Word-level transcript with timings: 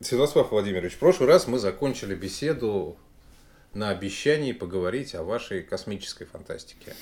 Святослав 0.00 0.50
Владимирович, 0.50 0.94
в 0.94 0.98
прошлый 0.98 1.28
раз 1.28 1.46
мы 1.46 1.58
закончили 1.58 2.14
беседу 2.14 2.96
на 3.74 3.90
обещании 3.90 4.52
поговорить 4.52 5.14
о 5.14 5.22
вашей 5.22 5.62
космической 5.62 6.24
фантастике. 6.24 6.94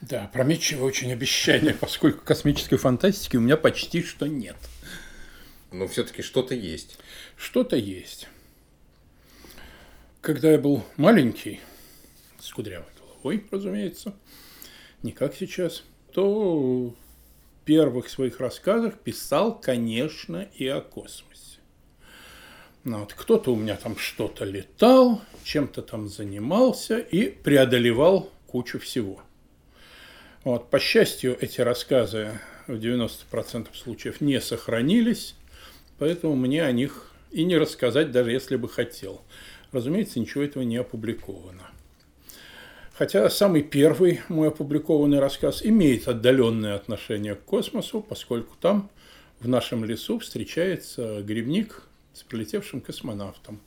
Да, 0.00 0.30
прометчивое 0.32 0.84
очень 0.84 1.12
обещание, 1.12 1.74
поскольку 1.74 2.24
космической 2.24 2.76
фантастики 2.76 3.36
у 3.36 3.40
меня 3.40 3.56
почти 3.56 4.04
что 4.04 4.28
нет. 4.28 4.56
Но 5.72 5.88
все-таки 5.88 6.22
что-то 6.22 6.54
есть. 6.54 6.96
Что-то 7.36 7.74
есть. 7.74 8.28
Когда 10.20 10.52
я 10.52 10.58
был 10.58 10.84
маленький, 10.96 11.60
с 12.38 12.52
кудрявой 12.52 12.86
головой, 13.00 13.44
разумеется, 13.50 14.14
не 15.02 15.10
как 15.10 15.34
сейчас, 15.34 15.82
то 16.12 16.88
в 16.88 16.94
первых 17.64 18.08
своих 18.08 18.38
рассказах 18.38 19.00
писал, 19.00 19.58
конечно, 19.60 20.48
и 20.56 20.68
о 20.68 20.80
космосе. 20.80 21.33
Ну, 22.84 23.00
вот, 23.00 23.14
кто-то 23.14 23.50
у 23.50 23.56
меня 23.56 23.76
там 23.76 23.96
что-то 23.96 24.44
летал, 24.44 25.22
чем-то 25.42 25.80
там 25.80 26.06
занимался 26.06 26.98
и 26.98 27.30
преодолевал 27.30 28.30
кучу 28.46 28.78
всего. 28.78 29.22
Вот, 30.44 30.68
по 30.68 30.78
счастью, 30.78 31.34
эти 31.40 31.62
рассказы 31.62 32.38
в 32.66 32.74
90% 32.74 33.68
случаев 33.74 34.20
не 34.20 34.38
сохранились, 34.38 35.34
поэтому 35.98 36.36
мне 36.36 36.62
о 36.62 36.72
них 36.72 37.10
и 37.30 37.44
не 37.44 37.56
рассказать, 37.56 38.12
даже 38.12 38.32
если 38.32 38.56
бы 38.56 38.68
хотел. 38.68 39.22
Разумеется, 39.72 40.20
ничего 40.20 40.44
этого 40.44 40.62
не 40.62 40.76
опубликовано. 40.76 41.70
Хотя 42.92 43.30
самый 43.30 43.62
первый 43.62 44.20
мой 44.28 44.48
опубликованный 44.48 45.20
рассказ 45.20 45.64
имеет 45.64 46.06
отдаленное 46.06 46.74
отношение 46.74 47.34
к 47.34 47.44
космосу, 47.44 48.02
поскольку 48.02 48.54
там 48.60 48.90
в 49.40 49.48
нашем 49.48 49.86
лесу 49.86 50.18
встречается 50.18 51.22
грибник 51.22 51.88
с 52.14 52.22
прилетевшим 52.22 52.80
космонавтом. 52.80 53.60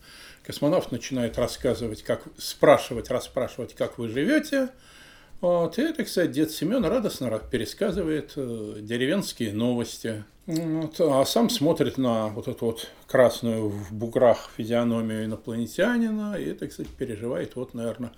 Космонавт 0.44 0.92
начинает 0.92 1.38
рассказывать, 1.38 2.04
как 2.04 2.24
спрашивать, 2.38 3.10
расспрашивать, 3.10 3.76
как 3.76 3.98
вы 3.98 4.08
живете. 4.08 4.70
Вот, 5.42 5.78
и 5.78 5.82
это, 5.84 6.04
кстати, 6.04 6.32
дед 6.32 6.52
Семен 6.52 6.84
радостно 6.84 7.40
пересказывает 7.40 8.34
э, 8.36 8.78
деревенские 8.80 9.54
новости. 9.54 10.24
Вот, 10.48 11.00
а 11.00 11.26
сам 11.26 11.50
смотрит 11.50 11.98
на 11.98 12.30
вот 12.30 12.48
эту 12.48 12.68
вот 12.68 12.90
красную 13.06 13.70
в 13.70 13.94
буграх 13.94 14.50
физиономию 14.56 15.26
инопланетянина, 15.26 16.36
и 16.36 16.46
это, 16.46 16.68
кстати, 16.68 16.90
переживает, 16.98 17.56
вот, 17.56 17.74
наверное, 17.74 18.14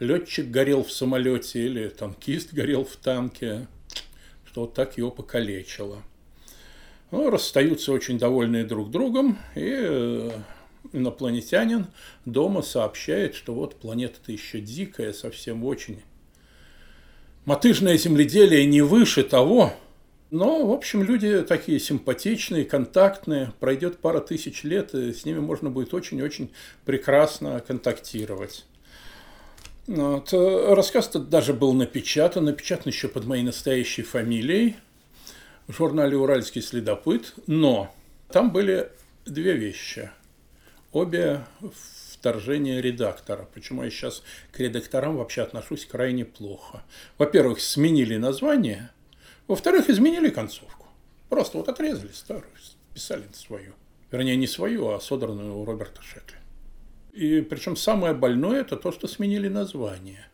летчик 0.00 0.50
горел 0.50 0.82
в 0.82 0.92
самолете 0.92 1.64
или 1.64 1.88
танкист 1.88 2.52
горел 2.52 2.84
в 2.84 2.96
танке, 2.96 3.68
что 4.44 4.62
вот 4.62 4.74
так 4.74 4.98
его 4.98 5.10
покалечило. 5.10 6.02
Ну, 7.10 7.30
расстаются 7.30 7.92
очень 7.92 8.18
довольные 8.18 8.64
друг 8.64 8.90
другом, 8.90 9.38
и 9.54 9.72
э, 9.74 10.30
инопланетянин 10.92 11.86
дома 12.26 12.60
сообщает, 12.60 13.34
что 13.34 13.54
вот 13.54 13.76
планета-то 13.76 14.30
еще 14.30 14.60
дикая, 14.60 15.14
совсем 15.14 15.64
очень. 15.64 16.02
Мотыжное 17.46 17.96
земледелие 17.96 18.66
не 18.66 18.82
выше 18.82 19.22
того, 19.22 19.72
но, 20.30 20.66
в 20.66 20.70
общем, 20.70 21.02
люди 21.02 21.40
такие 21.40 21.80
симпатичные, 21.80 22.66
контактные. 22.66 23.54
Пройдет 23.58 24.00
пара 24.00 24.20
тысяч 24.20 24.62
лет, 24.62 24.94
и 24.94 25.14
с 25.14 25.24
ними 25.24 25.38
можно 25.38 25.70
будет 25.70 25.94
очень-очень 25.94 26.50
прекрасно 26.84 27.60
контактировать. 27.66 28.66
Вот. 29.86 30.34
Э, 30.34 30.74
рассказ-то 30.74 31.20
даже 31.20 31.54
был 31.54 31.72
напечатан, 31.72 32.44
напечатан 32.44 32.92
еще 32.92 33.08
под 33.08 33.24
моей 33.24 33.44
настоящей 33.44 34.02
фамилией– 34.02 34.76
в 35.68 35.76
журнале 35.76 36.16
«Уральский 36.16 36.62
следопыт», 36.62 37.34
но 37.46 37.94
там 38.32 38.50
были 38.50 38.90
две 39.24 39.52
вещи. 39.52 40.10
Обе 40.92 41.44
вторжения 42.14 42.80
редактора. 42.80 43.46
Почему 43.54 43.84
я 43.84 43.90
сейчас 43.90 44.22
к 44.50 44.58
редакторам 44.58 45.16
вообще 45.16 45.42
отношусь 45.42 45.84
крайне 45.84 46.24
плохо. 46.24 46.82
Во-первых, 47.18 47.60
сменили 47.60 48.16
название. 48.16 48.90
Во-вторых, 49.46 49.90
изменили 49.90 50.30
концовку. 50.30 50.86
Просто 51.28 51.58
вот 51.58 51.68
отрезали 51.68 52.12
старую, 52.12 52.50
писали 52.94 53.24
свою. 53.32 53.74
Вернее, 54.10 54.36
не 54.36 54.46
свою, 54.46 54.88
а 54.88 55.00
содранную 55.00 55.54
у 55.54 55.64
Роберта 55.66 56.00
Шекли. 56.02 56.38
И 57.12 57.42
причем 57.42 57.76
самое 57.76 58.14
больное– 58.14 58.60
это 58.62 58.76
то, 58.76 58.90
что 58.90 59.06
сменили 59.06 59.48
название. 59.48 60.26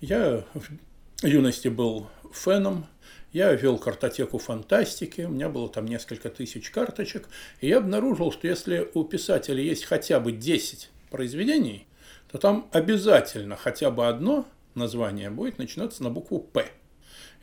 Я 0.00 0.44
в 0.54 1.24
юности 1.24 1.68
был 1.68 2.08
феном 2.32 2.86
я 3.34 3.52
вел 3.52 3.78
картотеку 3.78 4.38
фантастики, 4.38 5.22
у 5.22 5.28
меня 5.28 5.48
было 5.48 5.68
там 5.68 5.86
несколько 5.86 6.30
тысяч 6.30 6.70
карточек, 6.70 7.28
и 7.60 7.66
я 7.66 7.78
обнаружил, 7.78 8.30
что 8.30 8.46
если 8.46 8.88
у 8.94 9.02
писателя 9.02 9.60
есть 9.60 9.84
хотя 9.84 10.20
бы 10.20 10.30
10 10.30 10.88
произведений, 11.10 11.88
то 12.30 12.38
там 12.38 12.68
обязательно 12.70 13.56
хотя 13.56 13.90
бы 13.90 14.06
одно 14.06 14.46
название 14.76 15.30
будет 15.30 15.58
начинаться 15.58 16.04
на 16.04 16.10
букву 16.10 16.38
«П». 16.38 16.68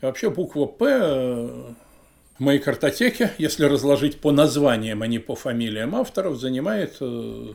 И 0.00 0.06
вообще 0.06 0.30
буква 0.30 0.64
«П» 0.64 0.86
э, 0.86 1.74
в 2.38 2.40
моей 2.40 2.58
картотеке, 2.58 3.30
если 3.36 3.66
разложить 3.66 4.18
по 4.18 4.32
названиям, 4.32 5.02
а 5.02 5.06
не 5.06 5.18
по 5.18 5.36
фамилиям 5.36 5.94
авторов, 5.94 6.38
занимает 6.38 6.96
э, 7.00 7.52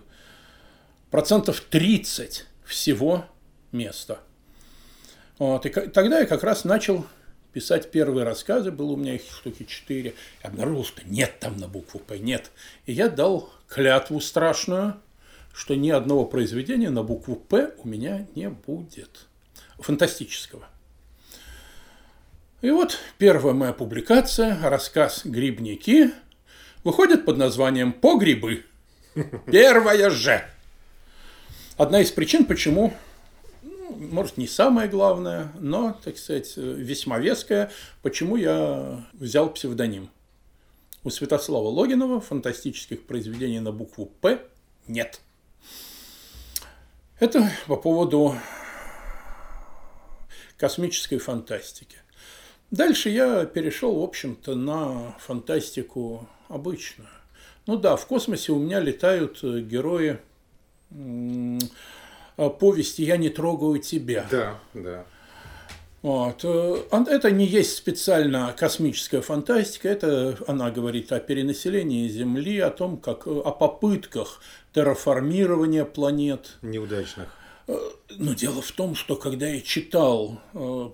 процентов 1.09 1.61
30 1.61 2.45
всего 2.65 3.25
места. 3.71 4.19
Вот, 5.39 5.65
и 5.65 5.69
тогда 5.69 6.19
я 6.19 6.27
как 6.27 6.43
раз 6.43 6.65
начал 6.65 7.03
писать 7.57 7.90
первые 7.90 8.23
рассказы, 8.23 8.69
было 8.69 8.91
у 8.91 8.95
меня 8.95 9.16
их 9.16 9.23
штуки 9.23 9.63
четыре, 9.63 10.13
и 10.44 10.45
обнаружил, 10.45 10.85
что 10.85 11.01
нет 11.07 11.40
там 11.40 11.57
на 11.57 11.68
букву 11.68 11.97
«П», 11.97 12.19
нет. 12.19 12.51
И 12.85 12.94
я 12.94 13.09
дал 13.09 13.51
клятву 13.68 14.22
страшную, 14.22 14.94
что 15.56 15.75
ни 15.75 15.90
одного 15.90 16.25
произведения 16.25 16.91
на 16.91 17.01
букву 17.01 17.35
«П» 17.35 17.73
у 17.79 17.88
меня 17.88 18.28
не 18.35 18.47
будет. 18.51 19.25
Фантастического. 19.79 20.67
И 22.62 22.69
вот 22.69 23.00
первая 23.17 23.56
моя 23.56 23.73
публикация, 23.73 24.59
рассказ 24.62 25.25
«Грибники», 25.25 26.12
выходит 26.84 27.25
под 27.25 27.38
названием 27.38 27.91
«По 27.91 28.19
грибы». 28.19 28.66
Первая 29.51 30.12
же. 30.12 30.46
Одна 31.75 32.01
из 32.01 32.12
причин, 32.12 32.46
почему 32.46 32.94
может, 34.12 34.38
не 34.38 34.47
самое 34.47 34.90
главное, 34.90 35.51
но, 35.59 35.97
так 36.03 36.18
сказать, 36.18 36.56
весьма 36.57 37.19
веское, 37.19 37.72
почему 38.01 38.35
я 38.35 39.06
взял 39.13 39.50
псевдоним. 39.50 40.09
У 41.03 41.09
Святослава 41.09 41.68
Логинова 41.68 42.19
фантастических 42.19 43.06
произведений 43.06 43.59
на 43.59 43.72
букву 43.72 44.07
«П» 44.22 44.41
нет. 44.88 45.22
Это 47.19 47.51
по 47.67 47.75
поводу 47.75 48.35
космической 50.57 51.17
фантастики. 51.17 51.97
Дальше 52.72 53.09
я 53.09 53.46
перешел, 53.46 54.00
в 54.00 54.03
общем-то, 54.03 54.56
на 54.56 55.16
фантастику 55.19 56.28
обычную. 56.50 57.09
Ну 57.66 57.78
да, 57.78 57.96
в 57.96 58.06
космосе 58.06 58.51
у 58.51 58.59
меня 58.59 58.79
летают 58.79 59.41
герои 59.41 60.19
повести 62.37 63.01
«Я 63.01 63.17
не 63.17 63.29
трогаю 63.29 63.79
тебя». 63.79 64.25
Да, 64.29 64.59
да. 64.73 65.05
Вот. 66.01 66.41
Э, 66.43 66.83
это 66.91 67.31
не 67.31 67.45
есть 67.45 67.75
специально 67.75 68.55
космическая 68.57 69.21
фантастика, 69.21 69.89
это 69.89 70.37
она 70.47 70.71
говорит 70.71 71.11
о 71.11 71.19
перенаселении 71.19 72.07
Земли, 72.07 72.59
о 72.59 72.69
том, 72.69 72.97
как 72.97 73.27
о 73.27 73.51
попытках 73.51 74.39
терраформирования 74.73 75.85
планет. 75.85 76.57
Неудачных. 76.61 77.27
Э, 77.67 77.77
но 78.11 78.33
дело 78.33 78.61
в 78.61 78.71
том, 78.71 78.95
что 78.95 79.15
когда 79.15 79.47
я 79.47 79.59
читал 79.61 80.39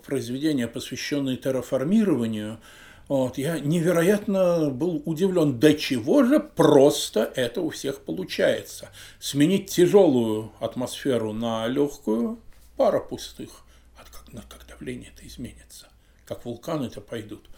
произведения, 0.06 0.68
посвященные 0.68 1.38
терраформированию, 1.38 2.60
вот, 3.08 3.38
я 3.38 3.60
невероятно 3.60 4.70
был 4.70 5.02
удивлен, 5.06 5.60
до 5.60 5.74
чего 5.74 6.24
же 6.24 6.40
просто 6.40 7.32
это 7.36 7.62
у 7.62 7.70
всех 7.70 8.02
получается. 8.02 8.90
Сменить 9.20 9.70
тяжелую 9.70 10.52
атмосферу 10.60 11.34
на 11.34 11.68
легкую, 11.68 12.40
пара 12.78 13.00
пустых. 13.00 13.64
А 13.98 14.04
как, 14.04 14.48
как 14.48 14.68
давление 14.68 15.12
это 15.16 15.28
изменится? 15.28 15.90
Как 16.26 16.46
вулканы-то 16.46 17.02
пойдут? 17.02 17.50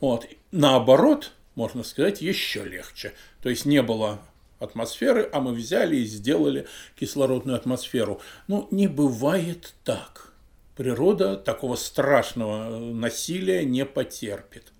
Вот. 0.00 0.26
Наоборот, 0.52 1.32
можно 1.54 1.82
сказать, 1.82 2.22
еще 2.22 2.64
легче. 2.64 3.12
То 3.42 3.50
есть 3.50 3.66
не 3.66 3.82
было 3.82 4.20
атмосферы, 4.58 5.28
а 5.32 5.40
мы 5.40 5.52
взяли 5.52 5.96
и 5.96 6.04
сделали 6.04 6.66
кислородную 6.98 7.56
атмосферу. 7.56 8.20
Ну, 8.48 8.68
не 8.70 8.88
бывает 8.88 9.74
так. 9.84 10.32
Природа 10.76 11.36
такого 11.36 11.76
страшного 11.76 12.78
насилия 12.78 13.64
не 13.64 13.84
потерпит. 13.84 14.72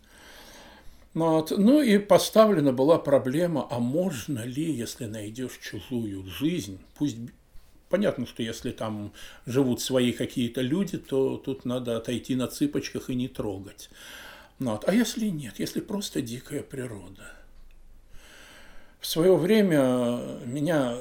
Ну 1.14 1.30
вот. 1.30 1.52
Ну 1.56 1.80
и 1.80 1.98
поставлена 1.98 2.72
была 2.72 2.98
проблема, 2.98 3.66
а 3.70 3.78
можно 3.78 4.40
ли, 4.40 4.70
если 4.70 5.06
найдешь 5.06 5.58
чужую 5.62 6.26
жизнь, 6.26 6.80
пусть 6.98 7.16
Понятно, 7.94 8.26
что 8.26 8.42
если 8.42 8.72
там 8.72 9.12
живут 9.46 9.80
свои 9.80 10.10
какие-то 10.10 10.62
люди, 10.62 10.98
то 10.98 11.36
тут 11.36 11.64
надо 11.64 11.96
отойти 11.96 12.34
на 12.34 12.48
цыпочках 12.48 13.08
и 13.08 13.14
не 13.14 13.28
трогать. 13.28 13.88
Ну 14.58 14.72
вот. 14.72 14.88
А 14.88 14.92
если 14.92 15.28
нет, 15.28 15.60
если 15.60 15.80
просто 15.80 16.20
дикая 16.20 16.64
природа? 16.64 17.30
В 18.98 19.06
свое 19.06 19.36
время 19.36 20.18
меня 20.44 20.96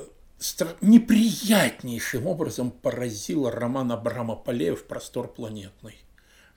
неприятнейшим 0.82 2.28
образом 2.28 2.70
поразил 2.70 3.50
роман 3.50 3.92
Абрама 3.92 4.36
Полеев 4.36 4.86
«Простор 4.86 5.34
планетный», 5.34 5.98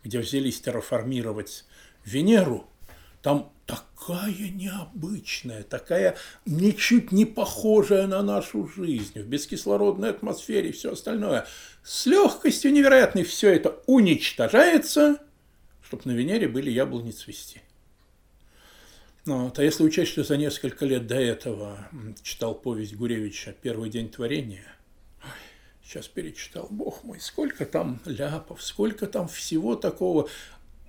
где 0.03 0.19
взялись 0.19 0.61
терраформировать 0.61 1.65
Венеру. 2.05 2.67
Там 3.27 3.53
такая 3.67 4.51
необычная, 4.51 5.65
такая 5.65 6.17
ничуть 6.45 7.11
не 7.11 7.25
похожая 7.25 8.07
на 8.07 8.23
нашу 8.23 8.69
жизнь, 8.69 9.21
в 9.21 9.27
бескислородной 9.27 10.11
атмосфере 10.11 10.69
и 10.69 10.73
все 10.73 10.93
остальное. 10.93 11.45
С 11.83 12.07
легкостью 12.07 12.73
невероятной 12.73 13.25
все 13.25 13.53
это 13.53 13.81
уничтожается, 13.87 15.19
чтобы 15.83 16.05
на 16.05 16.13
Венере 16.13 16.47
были 16.47 16.71
яблони 16.71 17.11
цвести. 17.11 17.63
Ну, 19.25 19.47
вот. 19.47 19.59
А 19.59 19.65
если 19.65 19.83
учесть, 19.83 20.13
что 20.13 20.23
за 20.23 20.37
несколько 20.37 20.87
лет 20.87 21.09
до 21.09 21.17
этого 21.17 21.89
читал 22.23 22.55
повесть 22.55 22.95
Гуревича 22.95 23.57
«Первый 23.61 23.91
день 23.91 24.09
творения», 24.09 24.73
сейчас 25.83 26.07
перечитал, 26.07 26.69
бог 26.71 27.03
мой, 27.03 27.19
сколько 27.19 27.67
там 27.67 28.01
ляпов, 28.05 28.63
сколько 28.63 29.09
там 29.09 29.27
всего 29.27 29.75
такого 29.75 30.29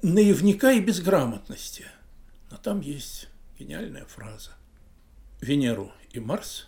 наивника 0.04 0.72
и 0.74 0.80
безграмотности. 0.80 1.88
Но 2.50 2.58
там 2.58 2.82
есть 2.82 3.28
гениальная 3.60 4.06
фраза. 4.06 4.52
Венеру 5.42 5.92
и 6.12 6.20
Марс 6.20 6.68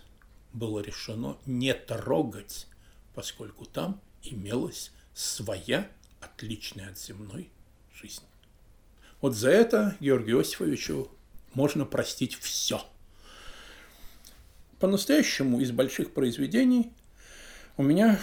было 0.52 0.80
решено 0.80 1.38
не 1.46 1.74
трогать, 1.74 2.66
поскольку 3.14 3.64
там 3.64 4.00
имелась 4.22 4.92
своя, 5.14 5.90
отличная 6.20 6.90
от 6.90 6.98
земной, 6.98 7.50
жизнь. 7.94 8.24
Вот 9.20 9.34
за 9.34 9.50
это 9.50 9.96
Георгию 10.00 10.38
Иосифовичу 10.38 11.10
можно 11.54 11.84
простить 11.84 12.34
все. 12.34 12.84
По-настоящему 14.78 15.60
из 15.60 15.72
больших 15.72 16.14
произведений 16.14 16.92
у 17.76 17.82
меня 17.82 18.18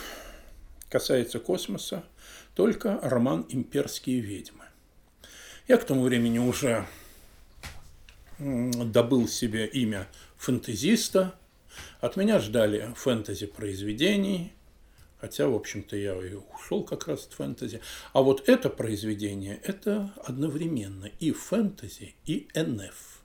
касается 0.90 1.40
космоса 1.40 2.04
только 2.56 3.00
роман 3.02 3.46
«Имперские 3.50 4.22
ведьмы». 4.22 4.66
Я 5.68 5.78
к 5.78 5.86
тому 5.86 6.04
времени 6.04 6.40
уже 6.40 6.88
добыл 8.40 9.28
себе 9.28 9.66
имя 9.66 10.08
фэнтезиста. 10.38 11.36
От 12.02 12.16
меня 12.16 12.40
ждали 12.40 12.94
фэнтези-произведений, 12.96 14.54
хотя, 15.20 15.48
в 15.48 15.56
общем-то, 15.56 15.96
я 15.96 16.14
и 16.14 16.34
ушел 16.34 16.84
как 16.84 17.08
раз 17.08 17.26
от 17.26 17.34
фэнтези. 17.34 17.82
А 18.14 18.22
вот 18.22 18.48
это 18.48 18.70
произведение– 18.70 19.60
это 19.64 20.12
одновременно 20.24 21.10
и 21.20 21.32
фэнтези, 21.32 22.16
и 22.26 22.48
НФ. 22.56 23.22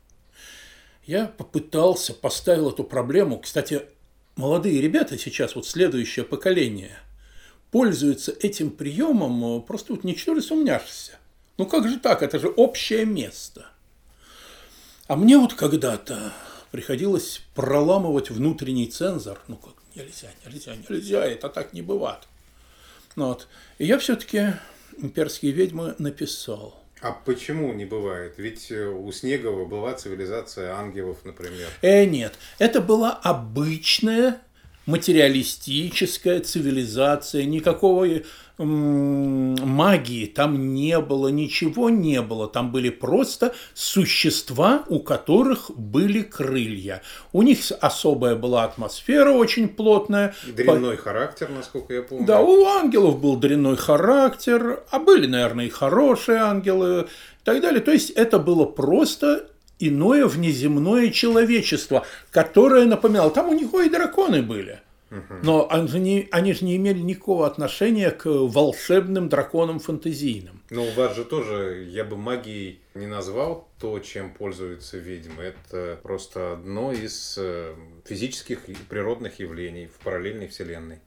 Я 1.05 1.26
попытался, 1.26 2.15
поставил 2.15 2.70
эту 2.70 2.85
проблему. 2.85 3.38
Кстати, 3.41 3.82
молодые 4.37 4.81
ребята 4.81 5.19
сейчас, 5.19 5.55
вот 5.55 5.67
следующее 5.67 6.25
поколение, 6.25 6.99
пользуются 7.70 8.32
этим 8.32 8.70
приемом 8.70 9.58
э, 9.58 9.61
просто 9.62 9.94
вот 9.94 10.05
ничтоже 10.05 10.43
сумняшься. 10.43 11.19
Ну 11.58 11.67
как 11.67 11.88
же 11.88 11.99
так? 11.99 12.23
Это 12.23 12.38
же 12.38 12.49
общее 12.49 13.05
место. 13.05 13.71
А 15.12 15.17
мне 15.17 15.37
вот 15.37 15.53
когда-то 15.53 16.32
приходилось 16.70 17.43
проламывать 17.55 18.31
внутренний 18.31 18.87
цензор. 18.87 19.38
Ну 19.47 19.56
как, 19.56 19.75
нельзя, 19.94 20.29
нельзя, 20.47 20.75
нельзя, 20.75 21.26
это 21.26 21.50
так 21.50 21.75
не 21.75 21.82
бывает. 21.82 22.20
Ну, 23.17 23.26
вот. 23.26 23.47
И 23.76 23.85
я 23.85 23.99
все-таки 23.99 24.55
«Имперские 24.97 25.53
ведьмы» 25.53 25.94
написал. 25.99 26.82
А 27.03 27.12
почему 27.12 27.75
не 27.75 27.85
бывает? 27.85 28.37
Ведь 28.38 28.70
э, 28.70 28.87
у 28.87 29.12
Снегова 29.12 29.67
была 29.67 29.93
цивилизация 29.93 30.73
ангелов, 30.73 31.19
например. 31.26 31.69
Э, 31.82 32.06
нет. 32.06 32.38
Это 32.58 32.81
была 32.81 33.12
обычная 33.12 34.41
материалистическая 34.87 36.41
цивилизация, 36.41 37.44
никакого 37.44 38.06
магии 38.58 40.26
там 40.26 40.75
не 40.75 41.00
было, 41.00 41.28
ничего 41.28 41.90
не 41.90 42.20
было. 42.20 42.49
Там 42.49 42.70
были 42.70 42.90
просто 42.90 43.54
существа, 43.75 44.84
у 44.88 45.00
которых 45.00 45.70
были 45.76 46.22
крылья. 46.22 47.02
У 47.32 47.43
них 47.43 47.58
особая 47.81 48.37
была 48.37 48.64
атмосфера 48.64 49.31
очень 49.31 49.69
плотная. 49.69 50.34
Дрянной 50.54 50.96
По... 50.96 51.02
характер, 51.02 51.49
насколько 51.54 51.94
я 51.94 52.02
помню. 52.02 52.26
Да, 52.26 52.40
у 52.40 52.64
ангелов 52.66 53.20
был 53.20 53.37
дрянной 53.37 53.76
характер, 53.76 54.82
а 54.90 54.98
были, 54.98 55.26
наверное, 55.26 55.66
и 55.66 55.70
хорошие 55.70 56.38
ангелы 56.38 57.02
и 57.02 57.44
так 57.44 57.60
далее. 57.60 57.81
То 57.81 57.93
есть 57.93 58.10
это 58.10 58.38
было 58.38 58.64
просто 58.64 59.48
иное 59.78 60.26
внеземное 60.26 61.10
человечество, 61.10 62.06
которое 62.31 62.87
напоминало, 62.87 63.31
там 63.31 63.48
у 63.48 63.55
него 63.55 63.81
и 63.81 63.88
драконы 63.88 64.43
были. 64.43 64.81
Но 65.43 65.69
они, 65.70 66.29
они 66.31 66.53
же 66.55 66.64
не 66.64 66.76
имели 66.76 66.99
никакого 66.99 67.47
отношения 67.47 68.11
к 68.11 68.26
волшебным 68.26 69.29
драконам 69.29 69.79
фантазийным. 69.79 70.62
Ну, 70.70 70.85
у 70.85 70.91
вас 70.93 71.17
же 71.17 71.25
тоже, 71.25 71.87
я 71.88 72.05
бы 72.05 72.17
магией 72.17 72.81
не 72.94 73.06
назвал 73.06 73.69
то, 73.79 73.99
чем 73.99 74.32
пользуются 74.32 74.99
ведьмы. 74.99 75.43
Это 75.43 75.99
просто 76.03 76.53
одно 76.53 76.93
из 76.93 77.37
э, 77.38 77.75
физических 78.05 78.69
и 78.69 78.75
природных 78.88 79.38
явлений 79.41 79.87
в 79.87 80.03
параллельной 80.03 80.49
вселенной. 80.49 81.00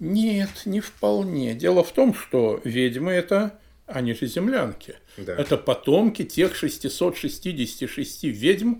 Нет, 0.00 0.62
не 0.64 0.80
вполне. 0.80 1.54
Дело 1.54 1.84
в 1.84 1.92
том, 1.92 2.14
что 2.14 2.60
ведьмы 2.64 3.12
это 3.12 3.58
они 3.86 4.14
же 4.14 4.26
землянки. 4.26 4.96
Да. 5.16 5.34
Это 5.36 5.56
потомки 5.56 6.24
тех 6.24 6.54
666 6.54 8.24
ведьм, 8.24 8.76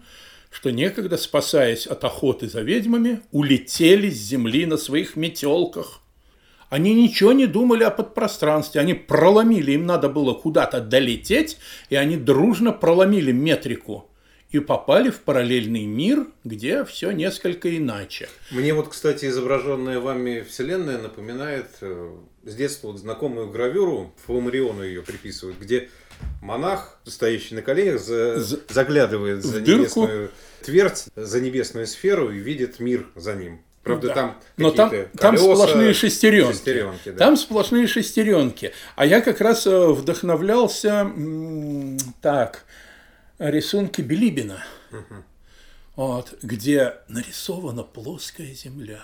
что 0.53 0.71
некогда, 0.71 1.17
спасаясь 1.17 1.87
от 1.87 2.05
охоты 2.05 2.49
за 2.49 2.61
ведьмами, 2.61 3.23
улетели 3.33 4.11
с 4.11 4.19
земли 4.19 4.67
на 4.67 4.77
своих 4.77 5.17
метелках. 5.17 6.01
Они 6.69 6.95
ничего 6.95 7.33
не 7.33 7.47
думали 7.47 7.85
о 7.85 7.91
подпространстве, 7.91 8.81
они 8.81 8.95
проломили, 8.95 9.73
им 9.73 9.87
надо 9.87 10.09
было 10.09 10.35
куда-то 10.35 10.81
долететь, 10.81 11.59
и 11.91 11.97
они 11.97 12.17
дружно 12.17 12.73
проломили 12.73 13.33
метрику 13.33 14.09
и 14.51 14.59
попали 14.59 15.11
в 15.11 15.21
параллельный 15.21 15.87
мир, 15.87 16.27
где 16.45 16.85
все 16.85 17.11
несколько 17.11 17.75
иначе. 17.77 18.29
Мне 18.51 18.75
вот, 18.75 18.89
кстати, 18.89 19.27
изображенная 19.27 19.99
вами 19.99 20.45
Вселенная 20.49 20.99
напоминает 20.99 21.69
э, 21.81 22.11
с 22.45 22.55
детства 22.55 22.89
вот 22.89 22.99
знакомую 22.99 23.51
гравюру, 23.51 24.15
Фламариону 24.27 24.83
ее 24.83 25.03
приписывают, 25.03 25.59
где 25.59 25.89
монах, 26.41 26.99
стоящий 27.05 27.55
на 27.55 27.63
коленях, 27.63 28.01
за, 28.01 28.41
за, 28.41 28.59
заглядывает 28.69 29.43
за 29.43 29.61
небесную 29.61 30.31
твердь, 30.63 31.07
за 31.17 31.41
небесную 31.41 31.87
сферу 31.87 32.31
и 32.31 32.39
видит 32.39 32.81
мир 32.81 33.07
за 33.15 33.35
ним. 33.35 33.61
Правда, 33.83 34.09
да. 34.09 34.15
там 34.15 34.41
Но 34.57 34.71
там, 34.71 34.91
колеса, 34.91 35.09
там 35.19 35.37
сплошные 35.37 35.93
шестеренки. 35.93 36.53
шестеренки 36.53 37.11
да. 37.11 37.19
Там 37.19 37.37
сплошные 37.37 37.87
шестеренки. 37.89 38.73
А 38.95 39.05
я 39.05 39.21
как 39.21 39.41
раз 39.41 39.67
э, 39.67 39.87
вдохновлялся 39.89 41.11
так, 42.21 42.65
рисунки 43.39 44.01
Билибина, 44.01 44.63
угу. 44.93 45.25
вот, 45.97 46.35
где 46.43 46.95
нарисована 47.09 47.83
плоская 47.83 48.55
земля 48.55 49.03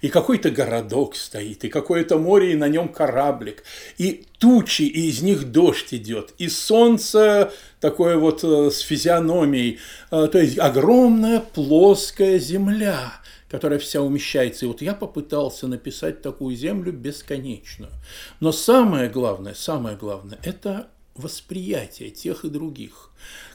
и 0.00 0.08
какой-то 0.08 0.50
городок 0.50 1.16
стоит, 1.16 1.64
и 1.64 1.68
какое-то 1.68 2.18
море, 2.18 2.52
и 2.52 2.56
на 2.56 2.68
нем 2.68 2.88
кораблик, 2.88 3.64
и 3.98 4.24
тучи, 4.38 4.82
и 4.82 5.08
из 5.08 5.22
них 5.22 5.50
дождь 5.52 5.92
идет, 5.92 6.34
и 6.38 6.48
солнце 6.48 7.52
такое 7.80 8.16
вот 8.16 8.42
э, 8.44 8.70
с 8.70 8.80
физиономией, 8.80 9.78
э, 10.10 10.28
то 10.30 10.38
есть 10.38 10.58
огромная 10.58 11.40
плоская 11.40 12.38
земля, 12.38 13.12
которая 13.48 13.78
вся 13.78 14.02
умещается. 14.02 14.64
И 14.64 14.68
вот 14.68 14.82
я 14.82 14.94
попытался 14.94 15.68
написать 15.68 16.22
такую 16.22 16.56
землю 16.56 16.92
бесконечную. 16.92 17.92
Но 18.40 18.52
самое 18.52 19.08
главное, 19.08 19.54
самое 19.54 19.96
главное, 19.96 20.38
это 20.42 20.88
восприятие 21.14 22.10
тех 22.10 22.44
и 22.44 22.48
других. 22.50 23.10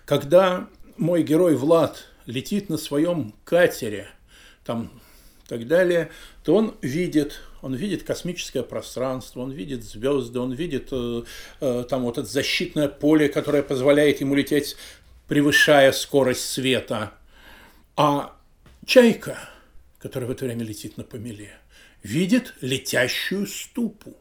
Когда 0.05 0.69
мой 0.97 1.23
герой 1.23 1.55
Влад 1.55 2.05
летит 2.25 2.69
на 2.69 2.77
своем 2.77 3.33
катере, 3.43 4.07
там 4.63 4.91
так 5.51 5.67
далее, 5.67 6.09
то 6.45 6.55
он 6.55 6.77
видит, 6.81 7.41
он 7.61 7.75
видит 7.75 8.03
космическое 8.03 8.63
пространство, 8.63 9.41
он 9.41 9.51
видит 9.51 9.83
звезды, 9.83 10.39
он 10.39 10.53
видит 10.53 10.87
э, 10.93 11.23
э, 11.59 11.83
там 11.89 12.03
вот 12.03 12.17
это 12.17 12.25
защитное 12.25 12.87
поле, 12.87 13.27
которое 13.27 13.61
позволяет 13.61 14.21
ему 14.21 14.33
лететь, 14.33 14.77
превышая 15.27 15.91
скорость 15.91 16.49
света. 16.49 17.11
А 17.97 18.33
чайка, 18.85 19.37
которая 19.99 20.29
в 20.29 20.31
это 20.31 20.45
время 20.45 20.63
летит 20.63 20.95
на 20.95 21.03
помеле, 21.03 21.51
видит 22.01 22.53
летящую 22.61 23.45
ступу. 23.45 24.15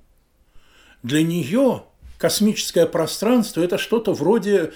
Для 1.05 1.23
нее 1.23 1.85
космическое 2.19 2.87
пространство– 2.87 3.61
это 3.63 3.79
что-то 3.79 4.15
вроде 4.15 4.73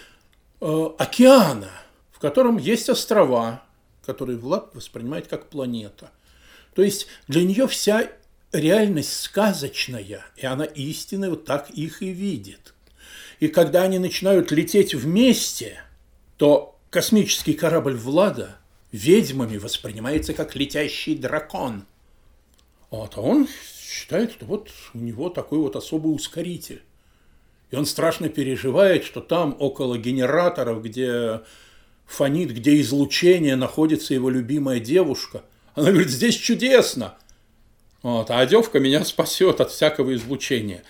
э, 0.61 0.89
океана, 0.99 1.73
в 2.13 2.21
котором 2.21 2.59
есть 2.59 2.89
острова, 2.89 3.65
которые 4.07 4.39
Влад 4.39 4.73
воспринимает 4.73 5.27
как 5.27 5.49
планета– 5.49 6.13
то 6.75 6.83
есть 6.83 7.07
для 7.29 7.43
нее 7.45 7.67
вся 7.67 8.11
реальность 8.53 9.21
сказочная, 9.21 10.25
и 10.37 10.47
она 10.47 10.65
истинно 10.65 11.31
вот 11.31 11.45
так 11.45 11.71
их 11.71 12.03
и 12.03 12.11
видит. 12.11 12.75
И 13.41 13.49
когда 13.49 13.83
они 13.83 13.99
начинают 13.99 14.53
лететь 14.53 14.95
вместе, 14.95 15.81
то 16.37 16.79
космический 16.91 17.55
корабль 17.55 17.97
Влада 17.97 18.57
ведьмами 18.93 19.57
воспринимается 19.57 20.35
как 20.35 20.55
летящий 20.55 21.17
дракон. 21.17 21.85
Вот, 22.91 23.15
а 23.17 23.21
он 23.21 23.49
считает, 23.81 24.33
что 24.33 24.47
вот 24.47 24.71
у 24.93 24.99
него 24.99 25.31
такой 25.31 25.59
вот 25.59 25.75
особый 25.75 26.15
ускоритель. 26.15 26.83
И 27.71 27.77
он 27.77 27.87
страшно 27.87 28.29
переживает, 28.29 29.05
что 29.05 29.21
там 29.21 29.57
около 29.59 29.99
генераторов, 29.99 30.83
где 30.83 31.41
фонит, 32.07 32.53
где 32.53 32.81
излучение, 32.81 33.57
находится 33.57 34.15
его 34.15 34.31
любимая 34.31 34.79
девушка. 34.79 35.43
Она 35.75 35.91
говорит, 35.91 36.11
здесь 36.11 36.37
чудесно. 36.37 37.15
Вот, 38.03 38.31
а 38.31 38.41
одевка 38.41 38.81
меня 38.81 39.05
спасет 39.05 39.61
от 39.61 39.71
всякого 39.71 40.15
излучения. 40.15 40.83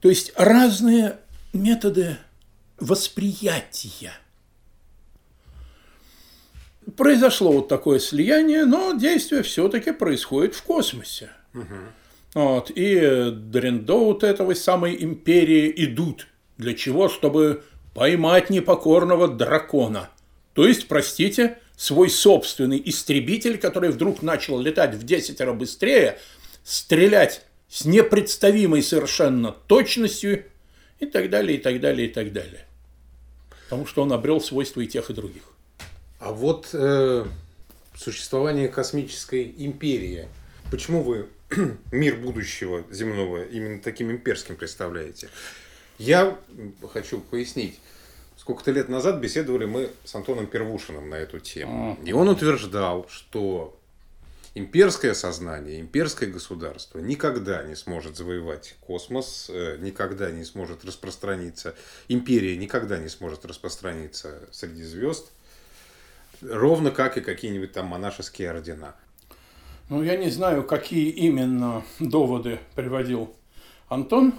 То 0.00 0.08
есть 0.08 0.32
разные 0.36 1.18
методы 1.52 2.16
восприятия. 2.78 4.12
Произошло 6.96 7.52
вот 7.52 7.68
такое 7.68 7.98
слияние, 7.98 8.64
но 8.64 8.94
действие 8.94 9.42
все-таки 9.42 9.92
происходит 9.92 10.54
в 10.54 10.62
космосе. 10.62 11.30
Угу. 11.54 11.74
Вот, 12.34 12.70
и 12.70 13.30
Дрендоут 13.32 14.22
этой 14.22 14.54
самой 14.54 15.02
империи 15.02 15.72
идут. 15.76 16.28
Для 16.56 16.74
чего? 16.74 17.08
Чтобы 17.08 17.64
поймать 17.94 18.48
непокорного 18.48 19.28
дракона. 19.28 20.08
То 20.54 20.66
есть, 20.66 20.88
простите, 20.88 21.58
свой 21.78 22.10
собственный 22.10 22.82
истребитель, 22.84 23.56
который 23.56 23.90
вдруг 23.90 24.20
начал 24.20 24.58
летать 24.58 24.96
в 24.96 25.04
десятеро 25.04 25.52
быстрее, 25.52 26.18
стрелять 26.64 27.42
с 27.68 27.84
непредставимой 27.84 28.82
совершенно 28.82 29.52
точностью 29.52 30.44
и 30.98 31.06
так 31.06 31.30
далее, 31.30 31.56
и 31.56 31.60
так 31.60 31.80
далее, 31.80 32.08
и 32.08 32.12
так 32.12 32.32
далее. 32.32 32.66
Потому 33.64 33.86
что 33.86 34.02
он 34.02 34.12
обрел 34.12 34.40
свойства 34.40 34.80
и 34.80 34.88
тех, 34.88 35.08
и 35.08 35.14
других. 35.14 35.44
А 36.18 36.32
вот 36.32 36.70
э, 36.72 37.24
существование 37.96 38.68
космической 38.68 39.54
империи. 39.56 40.28
Почему 40.72 41.04
вы 41.04 41.28
мир 41.92 42.16
будущего 42.16 42.84
земного 42.90 43.44
именно 43.44 43.80
таким 43.80 44.10
имперским 44.10 44.56
представляете? 44.56 45.28
Я 45.96 46.36
хочу 46.92 47.20
пояснить. 47.20 47.78
Сколько-то 48.48 48.70
лет 48.70 48.88
назад 48.88 49.20
беседовали 49.20 49.66
мы 49.66 49.90
с 50.04 50.14
Антоном 50.14 50.46
Первушиным 50.46 51.10
на 51.10 51.16
эту 51.16 51.38
тему. 51.38 51.98
И 52.02 52.14
он 52.14 52.30
утверждал, 52.30 53.06
что 53.10 53.78
имперское 54.54 55.12
сознание, 55.12 55.78
имперское 55.80 56.30
государство 56.30 56.98
никогда 56.98 57.62
не 57.64 57.74
сможет 57.74 58.16
завоевать 58.16 58.76
космос, 58.80 59.50
э, 59.52 59.76
никогда 59.80 60.30
не 60.30 60.44
сможет 60.44 60.82
распространиться, 60.86 61.74
империя 62.08 62.56
никогда 62.56 62.96
не 62.96 63.10
сможет 63.10 63.44
распространиться 63.44 64.40
среди 64.50 64.82
звезд, 64.82 65.30
ровно 66.40 66.90
как 66.90 67.18
и 67.18 67.20
какие-нибудь 67.20 67.72
там 67.72 67.88
монашеские 67.88 68.48
ордена. 68.48 68.96
Ну, 69.90 70.02
я 70.02 70.16
не 70.16 70.30
знаю, 70.30 70.64
какие 70.64 71.10
именно 71.10 71.84
доводы 71.98 72.60
приводил 72.74 73.36
Антон. 73.90 74.32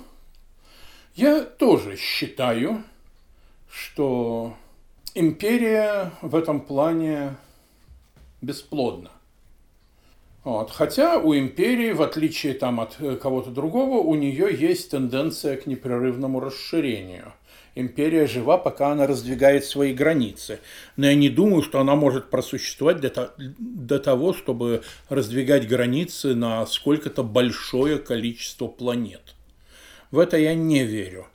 Я 1.13 1.41
тоже 1.41 1.95
считаю, 1.95 2.83
что 3.71 4.55
империя 5.13 6.11
в 6.21 6.35
этом 6.35 6.61
плане 6.61 7.35
бесплодна. 8.41 9.11
Вот. 10.43 10.71
Хотя 10.71 11.17
у 11.17 11.35
империи, 11.35 11.91
в 11.91 12.01
отличие 12.01 12.53
там, 12.53 12.79
от 12.79 12.95
э, 12.99 13.17
кого-то 13.17 13.51
другого, 13.51 13.97
у 13.97 14.15
нее 14.15 14.55
есть 14.57 14.89
тенденция 14.89 15.57
к 15.57 15.67
непрерывному 15.67 16.39
расширению. 16.39 17.33
Империя 17.75 18.25
жива, 18.25 18.57
пока 18.57 18.91
она 18.91 19.05
раздвигает 19.05 19.63
свои 19.65 19.93
границы. 19.93 20.59
Но 20.95 21.05
я 21.07 21.15
не 21.15 21.29
думаю, 21.29 21.61
что 21.61 21.79
она 21.79 21.95
может 21.95 22.29
просуществовать 22.29 22.99
до, 22.99 23.33
до 23.37 23.99
того, 23.99 24.33
чтобы 24.33 24.81
раздвигать 25.07 25.67
границы 25.67 26.35
на 26.35 26.65
сколько-то 26.65 27.23
большое 27.23 27.99
количество 27.99 28.67
планет. 28.67 29.35
В 30.09 30.19
это 30.19 30.37
я 30.37 30.55
не 30.55 30.83
верю. 30.83 31.27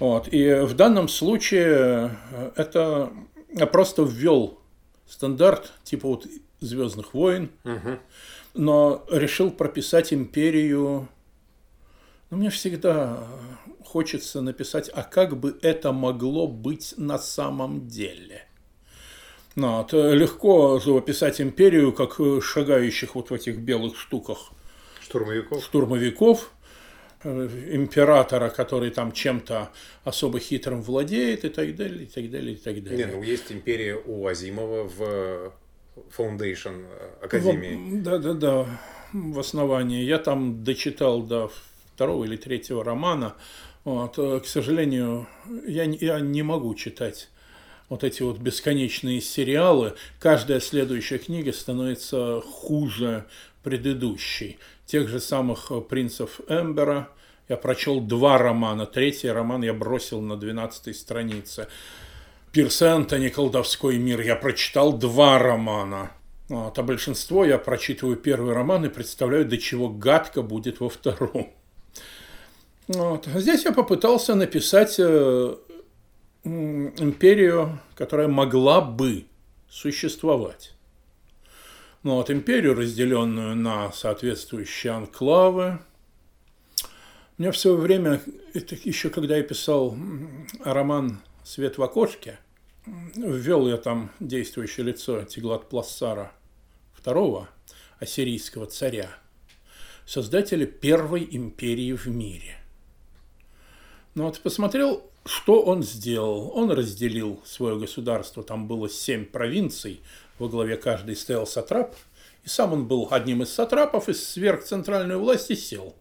Вот. 0.00 0.28
И 0.32 0.52
в 0.60 0.74
данном 0.74 1.08
случае 1.08 2.16
э, 2.30 2.50
это 2.56 3.12
я 3.52 3.66
просто 3.66 4.02
ввел 4.02 4.58
стандарт 5.06 5.72
типа 5.84 6.08
вот 6.08 6.26
Звездных 6.60 7.14
войн, 7.14 7.50
угу. 7.62 7.98
но 8.54 9.04
решил 9.10 9.52
прописать 9.52 10.12
империю. 10.12 11.08
Ну, 12.30 12.36
мне 12.36 12.50
всегда 12.50 13.28
хочется 13.84 14.40
написать, 14.40 14.90
а 14.92 15.04
как 15.04 15.38
бы 15.38 15.56
это 15.62 15.92
могло 15.92 16.48
быть 16.48 16.94
на 16.96 17.16
самом 17.18 17.86
деле. 17.86 18.44
Ну, 19.54 19.78
вот. 19.78 19.92
Легко 19.92 20.80
описать 20.96 21.40
империю 21.40 21.92
как 21.92 22.20
шагающих 22.42 23.14
вот 23.14 23.30
в 23.30 23.34
этих 23.34 23.58
белых 23.58 23.96
штуках. 23.96 24.50
Штурмовиков. 25.00 25.62
Штурмовиков 25.62 26.50
Э, 26.50 26.57
императора, 27.24 28.48
который 28.48 28.90
там 28.90 29.12
чем-то 29.12 29.70
особо 30.04 30.38
хитрым 30.38 30.82
владеет 30.82 31.44
и 31.44 31.48
так 31.48 31.74
далее, 31.74 32.04
и 32.04 32.06
так 32.06 32.30
далее, 32.30 32.52
и 32.54 32.56
так 32.56 32.82
далее. 32.82 33.06
Не, 33.06 33.12
ну 33.12 33.22
есть 33.22 33.50
империя 33.50 33.96
у 33.96 34.26
Азимова 34.26 34.88
в 34.88 35.52
Foundation 36.16 36.86
Академии. 37.22 38.00
Да, 38.00 38.18
да, 38.18 38.34
да, 38.34 38.66
в 39.12 39.38
основании. 39.38 40.04
Я 40.04 40.18
там 40.18 40.62
дочитал 40.62 41.22
до 41.22 41.50
второго 41.94 42.24
или 42.24 42.36
третьего 42.36 42.84
романа. 42.84 43.34
Вот. 43.84 44.18
Э, 44.18 44.40
к 44.40 44.46
сожалению, 44.46 45.26
я, 45.66 45.84
я 45.84 46.20
не 46.20 46.42
могу 46.42 46.74
читать 46.74 47.28
вот 47.88 48.04
эти 48.04 48.22
вот 48.22 48.38
бесконечные 48.38 49.20
сериалы. 49.20 49.94
Каждая 50.20 50.60
следующая 50.60 51.18
книга 51.18 51.52
становится 51.52 52.40
хуже 52.40 53.26
предыдущей 53.68 54.58
тех 54.86 55.08
же 55.08 55.20
самых 55.20 55.70
э, 55.70 55.82
принцев 55.82 56.40
Эмбера. 56.48 57.10
Я 57.50 57.58
прочел 57.58 58.00
два 58.00 58.38
романа. 58.38 58.86
Третий 58.86 59.28
роман 59.30 59.62
я 59.62 59.74
бросил 59.74 60.22
на 60.22 60.38
12 60.38 60.96
странице. 60.96 61.68
Пирс 62.50 62.80
Энтони 62.80 63.28
«Колдовской 63.28 63.98
мир» 63.98 64.22
я 64.22 64.36
прочитал 64.36 64.94
два 64.94 65.38
романа. 65.38 66.12
Вот, 66.48 66.78
а 66.78 66.82
большинство 66.82 67.44
я 67.44 67.58
прочитываю 67.58 68.16
первый 68.16 68.54
роман 68.54 68.86
и 68.86 68.88
представляю, 68.88 69.44
до 69.44 69.58
чего 69.58 69.90
гадко 69.90 70.40
будет 70.40 70.80
во 70.80 70.88
втором. 70.88 71.52
Вот. 72.88 73.26
Здесь 73.26 73.66
я 73.66 73.72
попытался 73.72 74.34
написать 74.34 74.96
э, 74.98 75.56
империю, 76.44 77.78
которая 77.94 78.28
могла 78.28 78.80
бы 78.80 79.26
существовать. 79.68 80.72
Ну, 82.04 82.14
вот 82.14 82.30
империю, 82.30 82.74
разделенную 82.74 83.56
на 83.56 83.90
соответствующие 83.90 84.92
анклавы. 84.92 85.80
Мне 87.38 87.50
все 87.50 87.74
время, 87.74 88.20
это 88.54 88.76
еще 88.76 89.10
когда 89.10 89.36
я 89.36 89.42
писал 89.42 89.96
роман 90.64 91.20
«Свет 91.42 91.76
в 91.76 91.82
окошке», 91.82 92.38
ввел 92.86 93.68
я 93.68 93.76
там 93.76 94.10
действующее 94.20 94.86
лицо 94.86 95.24
Тиглат 95.24 95.68
Плассара 95.68 96.32
второго 96.94 97.48
ассирийского 97.98 98.66
царя, 98.66 99.10
создателя 100.06 100.66
первой 100.66 101.26
империи 101.30 101.92
в 101.92 102.06
мире. 102.06 102.58
Ну 104.14 104.24
вот 104.24 104.40
посмотрел, 104.40 105.08
что 105.24 105.62
он 105.62 105.82
сделал. 105.82 106.50
Он 106.54 106.70
разделил 106.70 107.42
свое 107.44 107.78
государство, 107.78 108.42
там 108.42 108.66
было 108.66 108.88
семь 108.88 109.24
провинций, 109.24 110.00
во 110.38 110.48
главе 110.48 110.76
каждой 110.76 111.16
стоял 111.16 111.46
сатрап, 111.46 111.94
и 112.44 112.48
сам 112.48 112.72
он 112.72 112.86
был 112.86 113.08
одним 113.10 113.42
из 113.42 113.52
сатрапов, 113.52 114.08
и 114.08 114.14
сверх 114.14 114.64
центральной 114.64 115.16
власти 115.16 115.54
сел. 115.54 115.96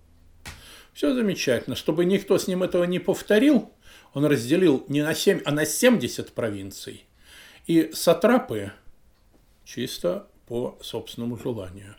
Все 0.94 1.14
замечательно. 1.14 1.76
Чтобы 1.76 2.06
никто 2.06 2.38
с 2.38 2.48
ним 2.48 2.64
этого 2.64 2.84
не 2.84 3.00
повторил, 3.00 3.72
он 4.14 4.26
разделил 4.26 4.84
не 4.88 5.04
на 5.04 5.14
7, 5.14 5.42
а 5.46 5.52
на 5.52 5.66
70 5.66 6.34
провинций. 6.34 7.06
И 7.68 7.92
сатрапы 7.94 8.72
чисто 9.64 10.28
по 10.48 10.78
собственному 10.82 11.38
желанию. 11.38 11.96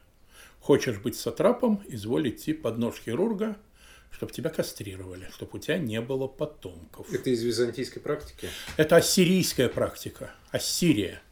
Хочешь 0.60 0.98
быть 0.98 1.16
сатрапом, 1.16 1.82
изволь 1.88 2.30
идти 2.30 2.52
под 2.52 2.78
нож 2.78 2.96
хирурга, 3.04 3.56
чтобы 4.10 4.32
тебя 4.32 4.50
кастрировали, 4.50 5.28
чтобы 5.32 5.58
у 5.58 5.60
тебя 5.60 5.78
не 5.78 6.00
было 6.00 6.26
потомков. 6.26 7.12
Это 7.12 7.30
из 7.30 7.42
византийской 7.42 8.02
практики? 8.02 8.48
Это 8.76 8.96
ассирийская 8.96 9.68
практика. 9.68 10.32
Ассирия– 10.50 11.22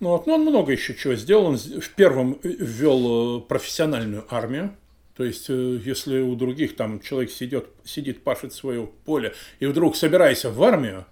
ну, 0.00 0.08
вот, 0.10 0.26
ну, 0.26 0.34
он 0.34 0.42
много 0.42 0.72
еще 0.72 0.94
чего 0.94 1.14
сделал. 1.14 1.46
Он 1.46 1.56
в 1.58 1.90
первом 1.90 2.38
ввел 2.42 3.38
э, 3.38 3.40
профессиональную 3.42 4.26
армию. 4.30 4.74
То 5.14 5.24
есть, 5.24 5.50
э, 5.50 5.78
если 5.84 6.20
у 6.20 6.34
других 6.36 6.74
там 6.74 7.00
человек 7.00 7.30
сидит, 7.30 7.66
сидит 7.84 8.24
пашет 8.24 8.54
свое 8.54 8.88
поле, 9.04 9.34
и 9.58 9.66
вдруг 9.66 9.96
собирайся 9.96 10.50
в 10.50 10.62
армию, 10.62 11.04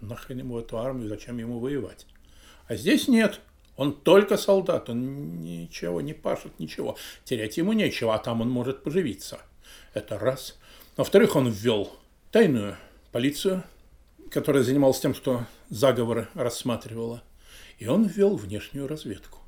нахрен 0.00 0.38
ему 0.38 0.58
эту 0.58 0.78
армию, 0.78 1.10
зачем 1.10 1.36
ему 1.36 1.58
воевать? 1.58 2.06
А 2.66 2.76
здесь 2.76 3.08
нет. 3.08 3.40
Он 3.76 3.92
только 3.92 4.38
солдат, 4.38 4.88
он 4.88 5.40
ничего 5.42 6.00
не 6.00 6.14
пашет, 6.14 6.58
ничего. 6.58 6.96
Терять 7.24 7.58
ему 7.58 7.74
нечего, 7.74 8.14
а 8.14 8.18
там 8.18 8.40
он 8.40 8.48
может 8.48 8.82
поживиться. 8.82 9.40
Это 9.92 10.18
раз. 10.18 10.58
Во-вторых, 10.96 11.36
он 11.36 11.50
ввел 11.50 11.92
тайную 12.30 12.76
полицию, 13.12 13.64
которая 14.30 14.62
занималась 14.62 15.00
тем, 15.00 15.14
что 15.14 15.44
заговоры 15.68 16.28
рассматривала. 16.34 17.22
И 17.80 17.86
он 17.86 18.04
ввел 18.04 18.36
внешнюю 18.36 18.86
разведку. 18.86 19.38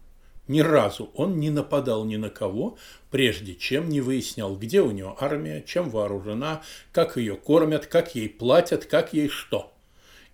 Ни 0.48 0.60
разу 0.60 1.10
он 1.14 1.38
не 1.38 1.50
нападал 1.50 2.04
ни 2.06 2.16
на 2.16 2.30
кого, 2.30 2.78
прежде 3.10 3.54
чем 3.54 3.90
не 3.90 4.00
выяснял, 4.00 4.56
где 4.56 4.80
у 4.80 4.90
него 4.90 5.16
армия, 5.20 5.62
чем 5.64 5.90
вооружена, 5.90 6.62
как 6.92 7.16
ее 7.18 7.36
кормят, 7.36 7.86
как 7.86 8.14
ей 8.14 8.28
платят, 8.30 8.86
как 8.86 9.12
ей 9.12 9.28
что. 9.28 9.72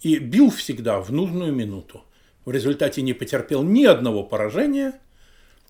И 0.01 0.19
бил 0.19 0.51
всегда 0.51 1.01
в 1.01 1.11
нужную 1.13 1.53
минуту. 1.53 2.05
В 2.45 2.53
результате 2.53 3.03
не 3.03 3.15
потерпел 3.15 3.65
ни 3.65 3.85
одного 3.85 4.23
поражения 4.23 4.99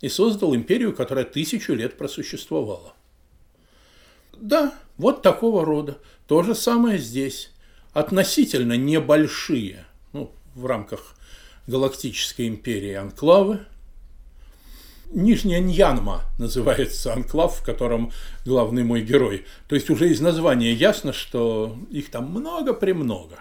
и 0.02 0.10
создал 0.10 0.54
империю, 0.54 0.94
которая 0.94 1.24
тысячу 1.24 1.72
лет 1.72 1.96
просуществовала. 1.96 2.92
Да, 4.36 4.74
вот 4.98 5.22
такого 5.22 5.64
рода. 5.64 5.96
То 6.26 6.42
же 6.42 6.54
самое 6.54 6.98
здесь. 6.98 7.50
Относительно 7.94 8.76
небольшие, 8.76 9.86
ну, 10.12 10.30
в 10.54 10.66
рамках 10.66 11.17
Галактической 11.68 12.48
империи 12.48 12.94
анклавы. 12.94 13.60
Нижняя 15.10 15.60
Ньянма 15.60 16.22
называется 16.38 17.12
анклав, 17.12 17.58
в 17.58 17.62
котором 17.62 18.10
главный 18.46 18.84
мой 18.84 19.02
герой. 19.02 19.44
То 19.68 19.74
есть 19.74 19.90
уже 19.90 20.08
из 20.08 20.20
названия 20.22 20.72
ясно, 20.72 21.12
что 21.12 21.76
их 21.90 22.10
там 22.10 22.30
много-премного. 22.30 23.38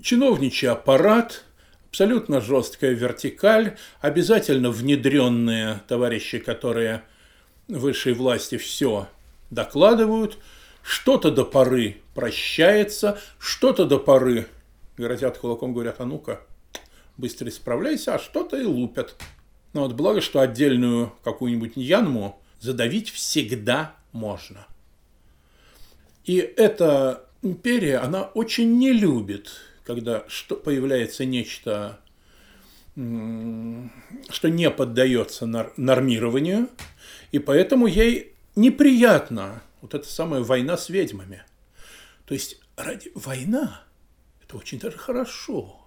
Чиновничий 0.00 0.68
аппарат, 0.68 1.44
абсолютно 1.88 2.40
жесткая 2.40 2.92
вертикаль, 2.92 3.76
обязательно 4.00 4.70
внедренные 4.70 5.80
товарищи, 5.88 6.38
которые 6.38 7.02
высшей 7.66 8.12
власти 8.12 8.56
все 8.56 9.08
докладывают, 9.50 10.38
что-то 10.82 11.32
до 11.32 11.44
поры 11.44 11.96
прощается, 12.14 13.18
что-то 13.40 13.84
до 13.84 13.98
поры 13.98 14.46
грозят 14.96 15.38
кулаком, 15.38 15.74
говорят, 15.74 15.96
а 15.98 16.04
ну-ка, 16.04 16.40
быстро 17.18 17.50
исправляйся, 17.50 18.14
а 18.14 18.18
что-то 18.18 18.56
и 18.56 18.64
лупят. 18.64 19.16
Но 19.74 19.82
вот 19.82 19.92
благо, 19.92 20.22
что 20.22 20.40
отдельную 20.40 21.12
какую-нибудь 21.22 21.72
янму 21.76 22.40
задавить 22.60 23.10
всегда 23.10 23.94
можно. 24.12 24.66
И 26.24 26.36
эта 26.36 27.26
империя, 27.42 27.98
она 27.98 28.22
очень 28.22 28.78
не 28.78 28.92
любит, 28.92 29.50
когда 29.84 30.24
что 30.28 30.56
появляется 30.56 31.24
нечто, 31.24 32.00
что 32.94 34.48
не 34.48 34.70
поддается 34.70 35.46
нормированию, 35.76 36.68
и 37.32 37.38
поэтому 37.38 37.86
ей 37.86 38.32
неприятна 38.56 39.62
вот 39.80 39.94
эта 39.94 40.08
самая 40.08 40.42
война 40.42 40.76
с 40.76 40.88
ведьмами. 40.88 41.42
То 42.26 42.34
есть 42.34 42.60
ради 42.76 43.12
война– 43.14 43.82
это 44.42 44.56
очень 44.56 44.78
даже 44.78 44.98
хорошо. 44.98 45.77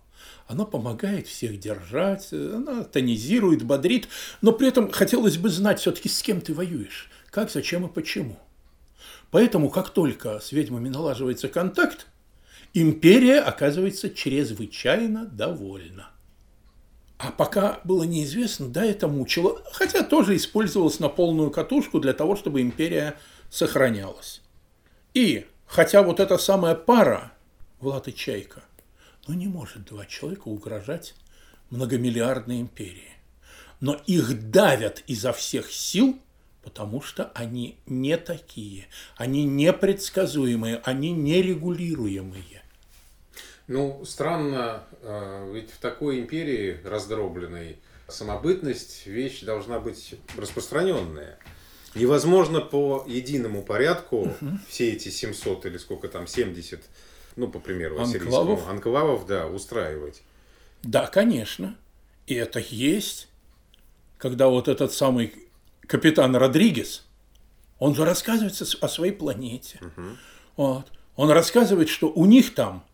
Она 0.48 0.66
помогает 0.66 1.28
всех 1.28 1.60
держать, 1.60 2.32
она 2.34 2.84
тонизирует, 2.84 3.64
бодрит, 3.64 4.08
но 4.42 4.52
при 4.52 4.68
этом 4.68 4.92
хотелось 4.92 5.38
бы 5.38 5.50
знать 5.50 5.80
все-таки, 5.80 6.10
с 6.10 6.22
кем 6.22 6.42
ты 6.42 6.54
воюешь, 6.54 7.10
как, 7.30 7.50
зачем 7.50 7.86
и 7.86 7.92
почему. 7.92 8.38
Поэтому, 9.32 9.70
как 9.70 9.90
только 9.90 10.40
с 10.40 10.52
ведьмами 10.52 10.90
налаживается 10.90 11.48
контакт, 11.48 12.08
империя 12.74 13.40
оказывается 13.40 14.10
чрезвычайно 14.10 15.26
довольна. 15.26 16.10
А 17.18 17.32
пока 17.32 17.80
было 17.84 18.04
неизвестно, 18.04 18.68
да, 18.68 18.84
это 18.84 19.08
мучило, 19.08 19.62
хотя 19.74 20.04
тоже 20.04 20.36
использовалось 20.36 21.00
на 21.00 21.08
полную 21.08 21.52
катушку 21.52 22.00
для 22.00 22.14
того, 22.14 22.36
чтобы 22.36 22.62
империя 22.62 23.16
сохранялась. 23.50 24.42
И, 25.14 25.46
хотя 25.68 26.02
вот 26.02 26.20
эта 26.20 26.38
самая 26.40 26.74
пара, 26.74 27.32
Влад 27.80 28.08
и 28.08 28.14
Чайка, 28.14 28.64
ну 29.32 29.38
не 29.38 29.48
может 29.48 29.86
два 29.86 30.06
человека 30.06 30.50
угрожать 30.50 31.16
многомиллиардной 31.70 32.60
империи. 32.60 33.14
Но 33.80 33.94
их 34.06 34.52
давят 34.52 35.04
изо 35.08 35.32
всех 35.32 35.72
сил, 35.72 36.20
потому 36.64 37.02
что 37.02 37.32
они 37.34 37.78
не 37.86 38.18
такие, 38.18 38.88
они 39.16 39.46
непредсказуемые, 39.46 40.82
они 40.84 41.12
нерегулируемые. 41.14 42.62
Ну, 43.68 44.04
странно, 44.04 44.84
а, 45.02 45.50
ведь 45.50 45.72
в 45.72 45.78
такой 45.78 46.20
империи 46.20 46.82
раздробленной 46.84 47.78
самобытность 48.10 49.08
вещь 49.08 49.44
должна 49.44 49.80
быть 49.80 50.16
распространенная. 50.38 51.40
Невозможно 51.96 52.60
по 52.60 53.06
единому 53.08 53.64
порядку 53.64 54.24
угу. 54.24 54.60
все 54.68 54.92
эти 54.92 55.08
700 55.08 55.68
или 55.68 55.78
сколько 55.78 56.10
там, 56.10 56.28
70, 56.28 56.82
ну, 57.36 57.48
по 57.48 57.60
примеру, 57.60 58.00
анклавов, 58.00 58.68
анклавов 58.68 59.26
да, 59.26 59.48
устраивать. 59.48 60.22
Да, 60.84 61.08
конечно. 61.08 61.76
И 62.28 62.36
это 62.36 62.60
есть. 62.60 63.28
Когда 64.18 64.48
вот 64.48 64.68
этот 64.68 64.94
самый 64.94 65.34
капитан 65.88 66.36
Родригес, 66.36 67.06
он 67.80 67.96
же 67.96 68.06
рассказывает 68.06 68.60
о 68.62 68.88
своей 68.88 69.12
планете. 69.12 69.80
Угу. 69.82 70.08
Вот. 70.58 70.92
Он 71.16 71.32
рассказывает, 71.32 71.90
что 71.90 72.12
у 72.12 72.26
них 72.26 72.54
там 72.54 72.86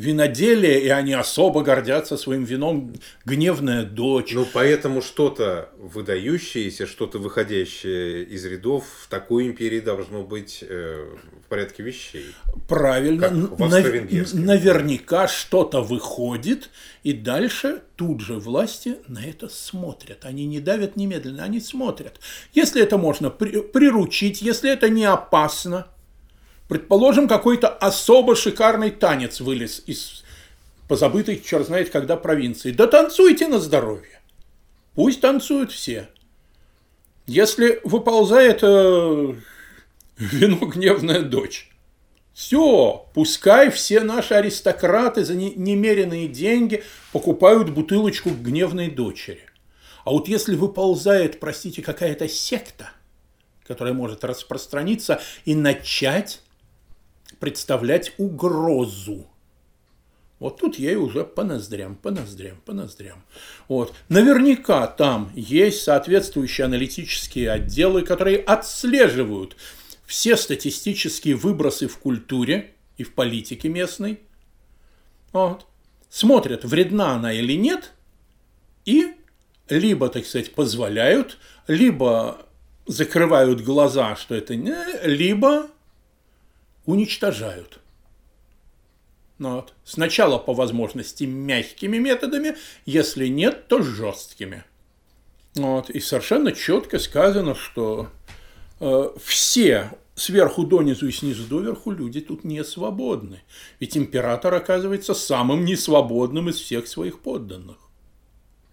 виноделие, 0.00 0.80
и 0.80 0.88
они 0.88 1.12
особо 1.12 1.62
гордятся 1.62 2.16
своим 2.16 2.44
вином 2.44 2.94
«Гневная 3.24 3.84
дочь». 3.84 4.32
Ну, 4.32 4.46
поэтому 4.52 5.02
что-то 5.02 5.68
выдающееся, 5.78 6.86
что-то 6.86 7.18
выходящее 7.18 8.24
из 8.24 8.44
рядов 8.46 8.84
в 9.02 9.08
такой 9.08 9.46
империи 9.46 9.80
должно 9.80 10.22
быть 10.22 10.64
э, 10.66 11.06
в 11.44 11.48
порядке 11.48 11.82
вещей. 11.82 12.26
Правильно. 12.68 13.30
Нав- 13.30 14.34
наверняка 14.34 15.28
что-то 15.28 15.82
выходит, 15.82 16.70
и 17.02 17.12
дальше 17.12 17.82
тут 17.96 18.20
же 18.20 18.34
власти 18.34 18.96
на 19.06 19.24
это 19.24 19.48
смотрят. 19.48 20.24
Они 20.24 20.46
не 20.46 20.60
давят 20.60 20.96
немедленно, 20.96 21.44
они 21.44 21.60
смотрят. 21.60 22.18
Если 22.54 22.82
это 22.82 22.96
можно 22.96 23.28
при- 23.30 23.60
приручить, 23.60 24.40
если 24.40 24.72
это 24.72 24.88
не 24.88 25.04
опасно– 25.04 25.86
Предположим, 26.70 27.26
какой-то 27.26 27.66
особо 27.66 28.36
шикарный 28.36 28.92
танец 28.92 29.40
вылез 29.40 29.82
из 29.86 30.22
позабытой, 30.86 31.42
черт 31.44 31.66
знает 31.66 31.90
когда, 31.90 32.16
провинции. 32.16 32.70
Да 32.70 32.86
танцуйте 32.86 33.48
на 33.48 33.58
здоровье. 33.58 34.20
Пусть 34.94 35.20
танцуют 35.20 35.72
все. 35.72 36.08
Если 37.26 37.80
выползает 37.82 38.60
э, 38.62 39.34
вино 40.16 40.66
гневная 40.66 41.22
дочь, 41.22 41.72
все, 42.34 43.04
пускай 43.14 43.68
все 43.72 44.02
наши 44.02 44.34
аристократы 44.34 45.24
за 45.24 45.34
немеренные 45.34 46.28
деньги 46.28 46.84
покупают 47.12 47.70
бутылочку 47.70 48.30
гневной 48.30 48.90
дочери. 48.90 49.42
А 50.04 50.12
вот 50.12 50.28
если 50.28 50.54
выползает, 50.54 51.40
простите, 51.40 51.82
какая-то 51.82 52.28
секта, 52.28 52.90
которая 53.66 53.92
может 53.92 54.22
распространиться 54.22 55.20
и 55.44 55.56
начать 55.56 56.42
представлять 57.40 58.12
угрозу. 58.18 59.26
Вот 60.38 60.58
тут 60.58 60.78
ей 60.78 60.96
уже 60.96 61.24
по 61.24 61.44
ноздрям, 61.44 61.96
по 61.96 62.10
ноздрям, 62.10 62.60
по 62.64 62.72
ноздрям. 62.72 63.22
Вот. 63.68 63.92
Наверняка 64.08 64.86
там 64.86 65.30
есть 65.34 65.82
соответствующие 65.82 66.64
аналитические 66.64 67.50
отделы, 67.50 68.02
которые 68.02 68.38
отслеживают 68.38 69.56
все 70.06 70.36
статистические 70.36 71.36
выбросы 71.36 71.88
в 71.88 71.98
культуре 71.98 72.72
и 72.96 73.02
в 73.02 73.12
политике 73.14 73.68
местной. 73.68 74.20
Вот. 75.32 75.66
Смотрят, 76.08 76.64
вредна 76.64 77.12
она 77.12 77.32
или 77.32 77.52
нет, 77.52 77.92
и 78.84 79.14
либо, 79.68 80.08
так 80.08 80.26
сказать, 80.26 80.54
позволяют, 80.54 81.38
либо 81.68 82.46
закрывают 82.86 83.60
глаза, 83.60 84.16
что 84.16 84.34
это 84.34 84.56
не, 84.56 84.74
либо 85.04 85.68
уничтожают. 86.90 87.80
Ну 89.38 89.56
вот. 89.56 89.74
Сначала 89.84 90.38
по 90.38 90.52
возможности 90.52 91.24
мягкими 91.24 91.98
методами, 91.98 92.56
если 92.84 93.26
нет, 93.26 93.68
то 93.68 93.82
жесткими. 93.82 94.64
Вот. 95.54 95.90
И 95.90 96.00
совершенно 96.00 96.52
четко 96.52 96.98
сказано, 96.98 97.54
что 97.54 98.10
э, 98.80 99.10
все 99.22 99.92
сверху 100.14 100.64
донизу 100.64 101.08
и 101.08 101.12
снизу 101.12 101.44
доверху 101.44 101.90
люди 101.90 102.20
тут 102.20 102.44
не 102.44 102.62
свободны. 102.62 103.42
Ведь 103.80 103.96
император 103.96 104.54
оказывается 104.54 105.14
самым 105.14 105.64
несвободным 105.64 106.50
из 106.50 106.56
всех 106.56 106.86
своих 106.86 107.20
подданных. 107.20 107.78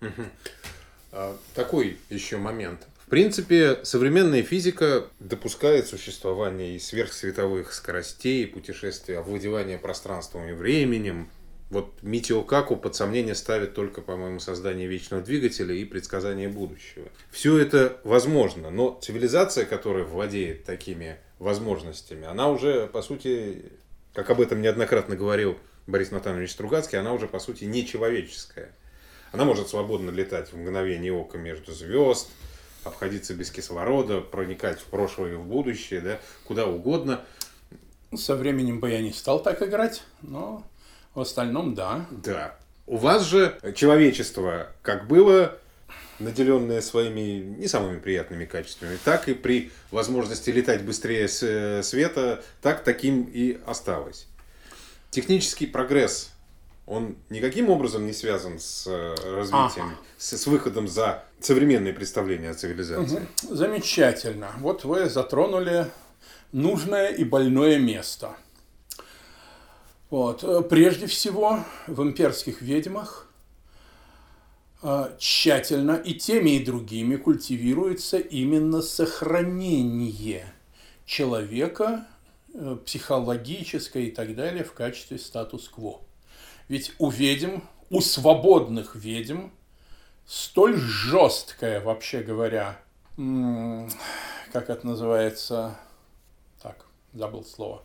Угу. 0.01 1.31
Такой 1.55 1.97
еще 2.09 2.37
момент. 2.37 2.87
В 3.07 3.09
принципе, 3.09 3.79
современная 3.83 4.43
физика 4.43 5.07
допускает 5.21 5.87
существование 5.87 6.75
и 6.75 6.79
сверхсветовых 6.79 7.71
скоростей, 7.71 8.43
и 8.43 8.45
путешествия, 8.45 9.19
овладевание 9.19 9.77
пространством 9.77 10.49
и 10.49 10.51
временем. 10.51 11.29
Вот 11.69 12.03
Митио 12.03 12.43
Каку 12.43 12.75
под 12.75 12.95
сомнение 12.95 13.33
ставит 13.33 13.73
только, 13.75 14.01
по-моему, 14.01 14.41
создание 14.41 14.87
вечного 14.87 15.23
двигателя 15.23 15.73
и 15.73 15.85
предсказание 15.85 16.49
будущего. 16.49 17.07
Все 17.31 17.57
это 17.57 17.97
возможно, 18.03 18.71
но 18.71 18.99
цивилизация, 19.01 19.63
которая 19.63 20.03
владеет 20.03 20.65
такими 20.65 21.15
возможностями, 21.39 22.27
она 22.27 22.49
уже, 22.49 22.87
по 22.87 23.01
сути, 23.01 23.71
как 24.13 24.29
об 24.31 24.41
этом 24.41 24.61
неоднократно 24.61 25.15
говорил 25.15 25.57
Борис 25.87 26.11
Натанович 26.11 26.51
Стругацкий, 26.51 26.99
она 26.99 27.13
уже, 27.13 27.27
по 27.27 27.39
сути, 27.39 27.63
не 27.63 27.87
человеческая. 27.87 28.75
Она 29.31 29.45
может 29.45 29.69
свободно 29.69 30.09
летать 30.09 30.51
в 30.51 30.57
мгновение 30.57 31.13
ока 31.13 31.37
между 31.37 31.71
звезд, 31.71 32.27
обходиться 32.83 33.33
без 33.33 33.51
кислорода, 33.51 34.21
проникать 34.21 34.79
в 34.79 34.85
прошлое 34.85 35.33
и 35.33 35.35
в 35.35 35.43
будущее, 35.43 36.01
да, 36.01 36.19
куда 36.45 36.65
угодно. 36.65 37.21
Со 38.15 38.35
временем 38.35 38.79
бы 38.79 38.89
я 38.89 39.01
не 39.01 39.11
стал 39.11 39.41
так 39.41 39.61
играть, 39.61 40.03
но 40.21 40.63
в 41.13 41.19
остальном 41.19 41.75
да. 41.75 42.05
Да. 42.11 42.55
У 42.85 42.97
вас 42.97 43.23
же 43.25 43.59
человечество 43.75 44.71
как 44.81 45.07
было 45.07 45.57
наделенное 46.19 46.81
своими 46.81 47.39
не 47.59 47.67
самыми 47.67 47.99
приятными 47.99 48.45
качествами, 48.45 48.97
так 49.03 49.27
и 49.29 49.33
при 49.33 49.71
возможности 49.91 50.49
летать 50.49 50.83
быстрее 50.83 51.27
э, 51.41 51.83
света, 51.83 52.43
так 52.61 52.83
таким 52.83 53.23
и 53.23 53.59
осталось. 53.65 54.27
Технический 55.11 55.67
прогресс, 55.67 56.31
он 56.87 57.17
никаким 57.29 57.69
образом 57.69 58.05
не 58.05 58.13
связан 58.13 58.59
с 58.59 58.87
э, 58.87 59.15
развитием, 59.35 59.87
ага. 59.87 59.97
с, 60.17 60.37
с 60.37 60.47
выходом 60.47 60.87
за 60.87 61.23
современные 61.41 61.93
представления 61.93 62.51
о 62.51 62.53
цивилизации. 62.53 63.27
Угу. 63.43 63.55
Замечательно. 63.55 64.51
Вот 64.59 64.85
вы 64.85 65.09
затронули 65.09 65.91
нужное 66.53 67.09
и 67.09 67.25
больное 67.25 67.77
место. 67.77 68.37
Вот. 70.09 70.45
Э, 70.45 70.61
прежде 70.61 71.07
всего, 71.07 71.59
в 71.87 72.01
имперских 72.01 72.61
ведьмах 72.61 73.27
а, 74.81 75.15
тщательно 75.17 75.95
и 75.95 76.13
теми, 76.13 76.51
и 76.51 76.63
другими 76.63 77.15
культивируется 77.15 78.19
именно 78.19 78.81
сохранение 78.81 80.45
человека, 81.05 82.07
э, 82.53 82.77
психологическое 82.85 84.03
и 84.03 84.11
так 84.11 84.35
далее 84.35 84.63
в 84.63 84.73
качестве 84.73 85.17
статус-кво. 85.17 86.06
Ведь 86.67 86.93
у 86.99 87.09
ведьм, 87.09 87.61
у 87.89 88.01
свободных 88.01 88.95
ведьм, 88.95 89.49
столь 90.25 90.75
жесткая, 90.77 91.81
вообще 91.81 92.21
говоря, 92.21 92.79
как 93.15 94.69
это 94.69 94.85
называется, 94.85 95.77
так, 96.61 96.85
забыл 97.13 97.45
слово, 97.45 97.81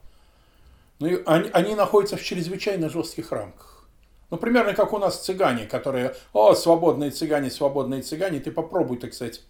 ну, 0.99 1.21
они, 1.27 1.49
они 1.53 1.75
находятся 1.75 2.17
в 2.17 2.23
чрезвычайно 2.23 2.89
жестких 2.89 3.33
рамках. 3.33 3.85
Ну, 4.31 4.39
примерно 4.39 4.73
как 4.73 4.93
у 4.93 4.99
нас 4.99 5.23
цыгане, 5.23 5.67
которые, 5.67 6.15
о, 6.33 6.55
свободные 6.55 7.11
цыгане, 7.11 7.51
свободные 7.51 8.03
цыгане, 8.03 8.41
ты 8.41 8.51
попробуй, 8.51 8.97
так 8.97 9.13
сказать, 9.13 9.43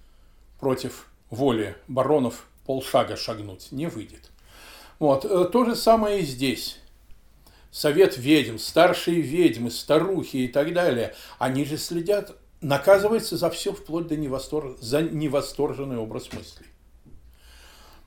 против 0.59 1.07
воли 1.31 1.77
баронов 1.89 2.47
полшага 2.67 3.17
шагнуть, 3.17 3.71
не 3.71 3.87
выйдет. 3.87 4.31
Вот, 4.99 5.25
э, 5.25 5.45
то 5.45 5.65
же 5.65 5.77
самое 5.77 6.21
и 6.21 6.25
здесь. 6.25 6.79
Совет 7.73 8.19
ведьм, 8.19 8.59
старшие 8.59 9.23
ведьмы, 9.23 9.71
старухи 9.71 10.37
и 10.37 10.49
так 10.49 10.75
далее, 10.75 11.15
они 11.39 11.65
же 11.65 11.79
следят, 11.79 12.37
наказывается 12.61 13.39
за 13.39 13.49
все 13.49 13.73
вплоть 13.73 14.09
до 14.09 14.17
невостор... 14.17 14.77
за 14.79 15.01
невосторженный 15.01 15.97
образ 15.97 16.31
мыслей. 16.35 16.67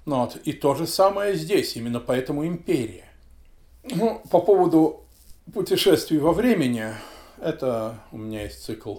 Ну, 0.06 0.18
вот. 0.18 0.38
И 0.44 0.54
то 0.54 0.76
же 0.76 0.86
самое 0.86 1.36
здесь, 1.36 1.76
именно 1.76 2.00
поэтому 2.00 2.46
империя. 2.46 3.10
Ну, 3.84 4.22
по 4.30 4.40
поводу 4.40 5.04
путешествий 5.52 6.20
во 6.20 6.32
времени. 6.32 6.94
Это 7.42 8.00
у 8.12 8.18
меня 8.18 8.44
есть 8.44 8.64
цикл 8.64 8.98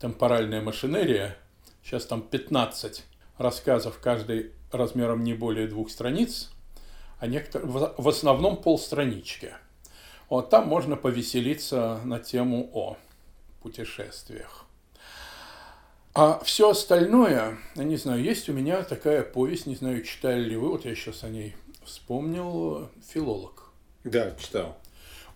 «Темпоральная 0.00 0.60
машинерия». 0.60 1.36
Сейчас 1.84 2.04
там 2.04 2.20
15 2.20 3.04
рассказов, 3.38 4.00
каждый 4.02 4.50
размером 4.72 5.22
не 5.22 5.34
более 5.34 5.68
двух 5.68 5.88
страниц, 5.88 6.50
а 7.20 7.28
некотор... 7.28 7.62
в 7.64 8.08
основном 8.08 8.56
полстранички. 8.56 9.52
Вот 10.30 10.48
там 10.48 10.68
можно 10.68 10.96
повеселиться 10.96 12.00
на 12.04 12.20
тему 12.20 12.70
о 12.72 12.96
путешествиях. 13.62 14.64
А 16.14 16.40
все 16.44 16.70
остальное, 16.70 17.58
я 17.74 17.84
не 17.84 17.96
знаю, 17.96 18.22
есть 18.22 18.48
у 18.48 18.52
меня 18.52 18.82
такая 18.84 19.22
повесть, 19.22 19.66
не 19.66 19.74
знаю, 19.74 20.02
читали 20.04 20.42
ли 20.42 20.56
вы, 20.56 20.70
вот 20.70 20.84
я 20.84 20.94
сейчас 20.94 21.24
о 21.24 21.28
ней 21.28 21.56
вспомнил, 21.84 22.88
«Филолог». 23.12 23.72
Да, 24.04 24.34
читал. 24.40 24.78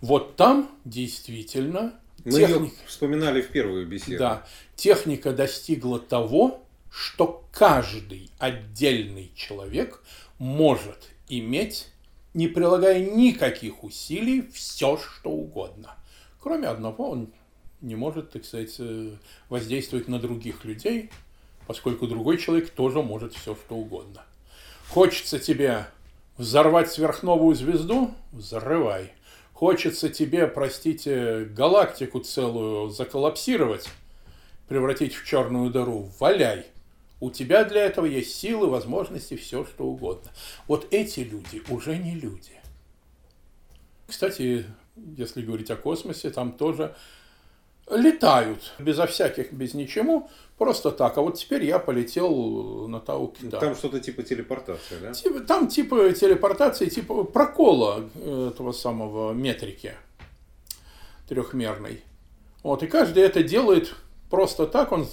Вот 0.00 0.36
там 0.36 0.70
действительно 0.84 1.94
мы 2.24 2.32
техника, 2.32 2.76
вспоминали 2.86 3.42
в 3.42 3.50
первую 3.50 3.86
беседу. 3.86 4.18
Да, 4.18 4.46
техника 4.76 5.32
достигла 5.32 5.98
того, 5.98 6.64
что 6.90 7.44
каждый 7.52 8.30
отдельный 8.38 9.32
человек 9.34 10.02
может 10.38 11.10
иметь, 11.28 11.88
не 12.34 12.48
прилагая 12.48 13.00
никаких 13.00 13.84
усилий, 13.84 14.42
все, 14.52 14.98
что 14.98 15.30
угодно. 15.30 15.96
Кроме 16.40 16.68
одного, 16.68 17.10
он 17.10 17.32
не 17.80 17.94
может, 17.94 18.30
так 18.30 18.44
сказать, 18.44 18.74
э, 18.78 19.12
воздействовать 19.48 20.08
на 20.08 20.18
других 20.18 20.64
людей, 20.64 21.10
поскольку 21.66 22.06
другой 22.06 22.38
человек 22.38 22.70
тоже 22.70 23.02
может 23.02 23.34
все, 23.34 23.54
что 23.54 23.76
угодно. 23.76 24.22
Хочется 24.88 25.38
тебе 25.38 25.86
взорвать 26.36 26.90
сверхновую 26.90 27.54
звезду? 27.54 28.12
Взрывай. 28.32 29.12
Хочется 29.52 30.08
тебе, 30.08 30.46
простите, 30.46 31.44
галактику 31.44 32.20
целую 32.20 32.90
заколлапсировать, 32.90 33.88
превратить 34.68 35.14
в 35.14 35.24
черную 35.24 35.70
дыру, 35.70 36.10
валяй. 36.18 36.66
У 37.20 37.30
тебя 37.30 37.64
для 37.64 37.84
этого 37.84 38.06
есть 38.06 38.34
силы, 38.34 38.68
возможности, 38.68 39.36
все 39.36 39.64
что 39.64 39.84
угодно. 39.84 40.30
Вот 40.66 40.88
эти 40.90 41.20
люди 41.20 41.62
уже 41.70 41.96
не 41.96 42.14
люди. 42.14 42.60
Кстати, 44.06 44.66
если 44.96 45.42
говорить 45.42 45.70
о 45.70 45.76
космосе, 45.76 46.30
там 46.30 46.52
тоже 46.52 46.94
летают 47.90 48.72
безо 48.78 49.06
всяких, 49.06 49.52
без 49.52 49.74
ничего, 49.74 50.28
просто 50.56 50.90
так. 50.90 51.16
А 51.18 51.22
вот 51.22 51.38
теперь 51.38 51.64
я 51.64 51.78
полетел 51.78 52.88
на 52.88 53.00
Тау 53.00 53.28
Кита. 53.28 53.58
Там 53.58 53.74
что-то 53.74 54.00
типа 54.00 54.22
телепортации, 54.22 54.98
да? 55.00 55.12
Типа, 55.12 55.40
там 55.40 55.68
типа 55.68 56.12
телепортации, 56.12 56.88
типа 56.88 57.24
прокола 57.24 58.08
этого 58.14 58.72
самого 58.72 59.32
метрики 59.32 59.94
трехмерной. 61.28 62.02
Вот, 62.62 62.82
и 62.82 62.86
каждый 62.86 63.22
это 63.22 63.42
делает 63.42 63.94
просто 64.30 64.66
так, 64.66 64.92
он 64.92 65.06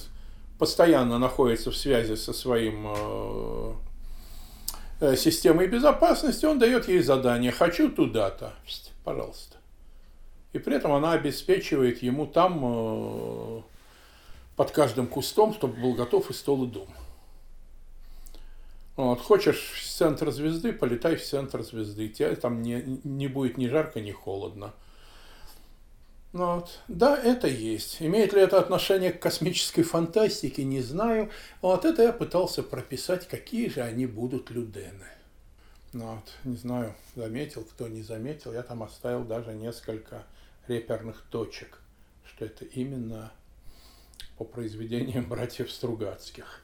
постоянно 0.62 1.18
находится 1.18 1.72
в 1.72 1.76
связи 1.76 2.16
со 2.16 2.34
своим 2.34 2.86
э, 2.88 3.74
э 5.00 5.16
системой 5.16 5.66
безопасности, 5.68 6.46
он 6.46 6.60
дает 6.60 6.88
ей 6.88 7.02
задание 7.02 7.52
«хочу 7.52 7.90
туда-то», 7.90 8.54
пожалуйста 9.04 9.58
и 10.54 10.60
при 10.60 10.76
этом 10.76 10.92
она 10.92 11.14
обеспечивает 11.14 12.04
ему 12.04 12.28
там 12.28 12.60
э, 12.64 13.62
под 14.56 14.72
каждым 14.72 15.08
кустом, 15.08 15.54
чтобы 15.54 15.82
был 15.82 15.94
готов 15.94 16.30
и 16.30 16.34
стол, 16.34 16.66
и 16.66 16.68
дом. 16.68 16.88
Вот, 18.98 19.22
хочешь 19.22 19.72
в 19.82 19.90
центр 19.90 20.30
звезды, 20.32 20.74
полетай 20.74 21.16
в 21.16 21.26
центр 21.26 21.64
звезды. 21.64 22.10
Тебе 22.10 22.36
там 22.36 22.62
не, 22.62 23.00
не 23.04 23.28
будет 23.28 23.58
ни 23.58 23.68
жарко, 23.68 24.02
ни 24.02 24.12
холодно. 24.12 24.74
Ну 26.34 26.56
вот. 26.56 26.80
Да, 26.88 27.18
это 27.18 27.48
есть. 27.48 28.02
Имеет 28.02 28.34
ли 28.34 28.42
это 28.42 28.60
отношение 28.60 29.12
к 29.12 29.20
космической 29.20 29.84
фантастике, 29.84 30.64
не 30.64 30.82
знаю. 30.82 31.30
Вот 31.62 31.84
это 31.84 32.04
я 32.04 32.14
пытался 32.14 32.64
прописать, 32.64 33.28
какие 33.28 33.68
же 33.68 33.82
они 33.82 34.06
будут 34.06 34.50
людены. 34.50 35.08
Ну 35.94 36.16
вот, 36.16 36.32
не 36.46 36.56
знаю, 36.56 36.96
заметил, 37.16 37.66
кто 37.66 37.90
не 37.90 38.02
заметил. 38.02 38.54
Я 38.54 38.64
там 38.64 38.82
оставил 38.82 39.26
даже 39.26 39.54
несколько 39.54 40.24
реперных 40.68 41.22
точек, 41.30 41.80
что 42.24 42.46
это 42.46 42.64
именно 42.64 43.32
по 44.38 44.46
произведениям 44.46 45.26
братьев 45.26 45.70
Стругацких. 45.70 46.62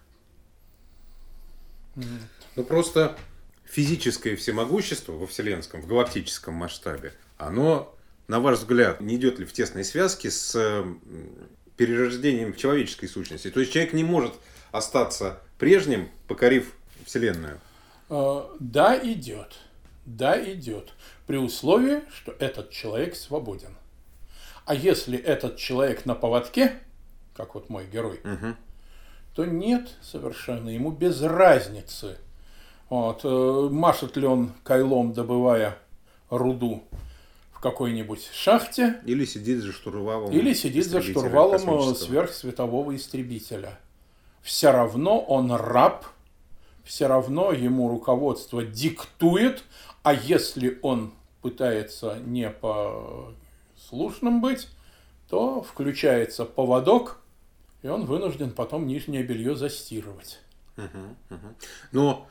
Ну 2.56 2.64
просто 2.64 3.18
физическое 3.66 4.36
всемогущество 4.36 5.14
во 5.14 5.28
вселенском, 5.28 5.82
в 5.82 5.88
галактическом 5.88 6.54
масштабе, 6.54 7.14
оно, 7.38 7.97
на 8.28 8.40
ваш 8.40 8.60
взгляд, 8.60 9.02
не 9.02 9.16
идет 9.16 9.40
ли 9.40 9.46
в 9.46 9.54
тесной 9.54 9.84
связке 9.84 10.30
с 10.30 10.84
перерождением 11.78 12.56
человеческой 12.56 13.08
сущности? 13.08 13.50
То 13.50 13.60
есть 13.60 13.72
человек 13.72 13.94
не 13.94 14.04
может 14.04 14.34
остаться 14.72 15.42
прежним, 15.58 16.10
покорив 16.28 16.74
Вселенную? 17.06 17.60
А, 18.10 18.54
да, 18.60 18.98
идет. 18.98 19.58
Да, 20.06 20.42
идет. 20.42 20.94
При 21.26 21.38
условии, 21.38 22.02
что 22.14 22.34
этот 22.40 22.70
человек 22.70 23.16
свободен. 23.16 23.76
А 24.66 24.76
если 24.76 25.18
этот 25.18 25.58
человек 25.58 26.06
на 26.06 26.16
поводке, 26.16 26.74
как 27.34 27.56
вот 27.56 27.70
мой 27.70 27.86
герой, 27.86 28.20
угу. 28.24 28.56
то 29.34 29.46
нет 29.46 29.90
совершенно, 30.02 30.70
ему 30.70 30.92
без 30.92 31.22
разницы. 31.22 32.18
Вот, 32.90 33.22
э, 33.24 33.70
машет 33.72 34.18
ли 34.18 34.26
он 34.26 34.52
кайлом, 34.64 35.14
добывая 35.14 35.78
руду 36.30 36.84
в 37.58 37.60
какой-нибудь 37.60 38.30
шахте. 38.34 39.02
Или 39.04 39.26
сидит 39.26 39.64
за 39.64 39.72
штурвалом. 39.72 40.32
Или 40.32 40.54
сидит 40.54 40.86
за 40.86 41.02
штурвалом 41.02 41.96
сверхсветового 41.96 42.96
истребителя. 42.96 43.80
Все 44.44 44.72
равно 44.72 45.20
он 45.20 45.52
раб, 45.52 46.06
все 46.84 47.08
равно 47.08 47.52
ему 47.52 47.90
руководство 47.90 48.64
диктует, 48.64 49.64
а 50.04 50.14
если 50.14 50.78
он 50.84 51.14
пытается 51.42 52.20
не 52.24 52.48
по 52.52 53.34
слушным 53.76 54.40
быть, 54.40 54.68
то 55.28 55.64
включается 55.64 56.46
поводок, 56.46 57.20
и 57.82 57.88
он 57.88 58.06
вынужден 58.06 58.52
потом 58.52 58.86
нижнее 58.86 59.24
белье 59.24 59.56
застирывать. 59.56 60.40
Угу, 60.78 61.36
угу. 61.36 61.48
Но 61.92 62.28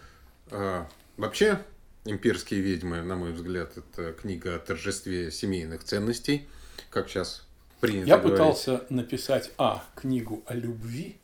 э, 0.53 0.85
вообще 1.17 1.59
«Имперские 2.07 2.61
ведьмы», 2.61 3.03
на 3.03 3.17
мой 3.17 3.33
взгляд, 3.33 3.77
это 3.77 4.13
книга 4.13 4.57
о 4.57 4.59
торжестве 4.59 5.31
семейных 5.31 5.85
ценностей, 5.85 6.49
как 6.91 7.09
сейчас 7.09 7.45
принято 7.81 8.09
Я 8.09 8.19
говорить. 8.19 8.39
пытался 8.39 8.85
написать, 8.89 9.51
а, 9.59 9.85
книгу 9.95 10.43
о 10.47 10.55
любви, 10.55 11.17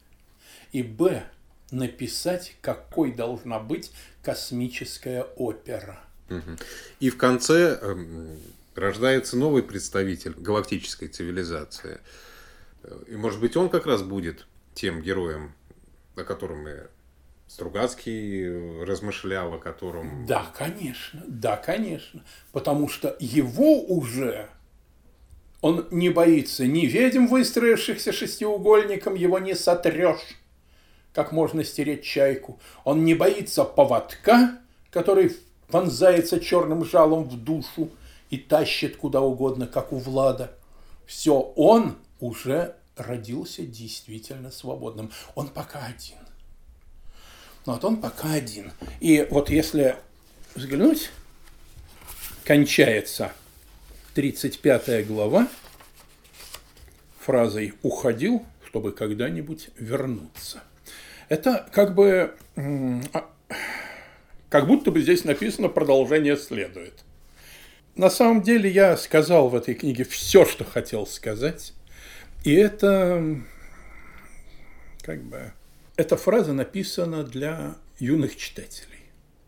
и, 0.72 0.82
б, 0.82 1.24
написать, 1.70 2.56
какой 2.60 3.12
должна 3.12 3.58
быть 3.58 3.92
космическая 4.22 5.22
опера. 5.36 6.00
И 7.00 7.10
в 7.10 7.18
конце 7.18 7.78
э, 7.80 8.36
рождается 8.74 9.36
новый 9.36 9.62
представитель 9.62 10.32
галактической 10.32 11.08
цивилизации. 11.08 12.00
И, 13.06 13.16
может 13.16 13.40
быть, 13.40 13.56
он 13.56 13.68
как 13.68 13.86
раз 13.86 14.02
будет 14.02 14.46
тем 14.74 15.02
героем, 15.02 15.52
о 16.16 16.24
котором 16.24 16.62
мы 16.62 16.88
Стругацкий 17.46 18.82
размышлял, 18.84 19.54
о 19.54 19.58
котором... 19.58 20.24
Да, 20.26 20.46
конечно, 20.56 21.22
да, 21.26 21.56
конечно. 21.56 22.24
Потому 22.52 22.88
что 22.88 23.16
его 23.20 23.82
уже 23.82 24.48
он 25.62 25.86
не 25.92 26.10
боится 26.10 26.66
ни 26.66 26.86
ведьм, 26.86 27.26
выстроившихся 27.26 28.12
шестиугольником, 28.12 29.14
его 29.14 29.38
не 29.38 29.54
сотрешь, 29.54 30.36
как 31.14 31.30
можно 31.30 31.62
стереть 31.62 32.02
чайку. 32.02 32.58
Он 32.84 33.04
не 33.04 33.14
боится 33.14 33.64
поводка, 33.64 34.58
который 34.90 35.36
вонзается 35.68 36.40
черным 36.40 36.84
жалом 36.84 37.24
в 37.24 37.36
душу 37.42 37.90
и 38.28 38.38
тащит 38.38 38.96
куда 38.96 39.20
угодно, 39.20 39.68
как 39.68 39.92
у 39.92 39.98
Влада. 39.98 40.52
Все, 41.06 41.38
он 41.54 41.96
уже 42.18 42.74
родился 42.96 43.62
действительно 43.62 44.50
свободным. 44.50 45.12
Он 45.36 45.48
пока 45.48 45.86
один. 45.86 46.21
Но 47.66 47.74
вот 47.74 47.84
он 47.84 47.96
пока 47.98 48.32
один. 48.32 48.72
И 49.00 49.26
вот 49.30 49.50
если 49.50 49.96
взглянуть, 50.54 51.10
кончается 52.44 53.32
35 54.14 55.06
глава 55.06 55.48
фразой 57.20 57.74
«уходил, 57.82 58.44
чтобы 58.66 58.92
когда-нибудь 58.92 59.68
вернуться». 59.78 60.62
Это 61.28 61.68
как 61.72 61.94
бы, 61.94 62.34
а, 62.56 63.30
как 64.50 64.66
будто 64.66 64.90
бы 64.90 65.00
здесь 65.00 65.24
написано 65.24 65.68
«продолжение 65.68 66.36
следует». 66.36 67.04
На 67.94 68.10
самом 68.10 68.42
деле 68.42 68.70
я 68.70 68.96
сказал 68.96 69.48
в 69.48 69.54
этой 69.54 69.74
книге 69.74 70.04
все, 70.04 70.44
что 70.46 70.64
хотел 70.64 71.06
сказать. 71.06 71.74
И 72.42 72.52
это 72.54 73.36
как 75.02 75.22
бы 75.22 75.52
эта 75.96 76.16
фраза 76.16 76.52
написана 76.52 77.22
для 77.22 77.76
юных 77.98 78.36
читателей. 78.36 78.88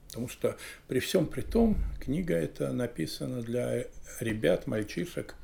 Потому 0.09 0.29
что 0.29 0.57
при 0.87 1.01
всем 1.01 1.27
при 1.27 1.41
том, 1.41 1.77
книга 2.01 2.35
эта 2.35 2.73
написана 2.73 3.43
для 3.43 3.87
ребят, 4.21 4.67
мальчишек 4.67 5.35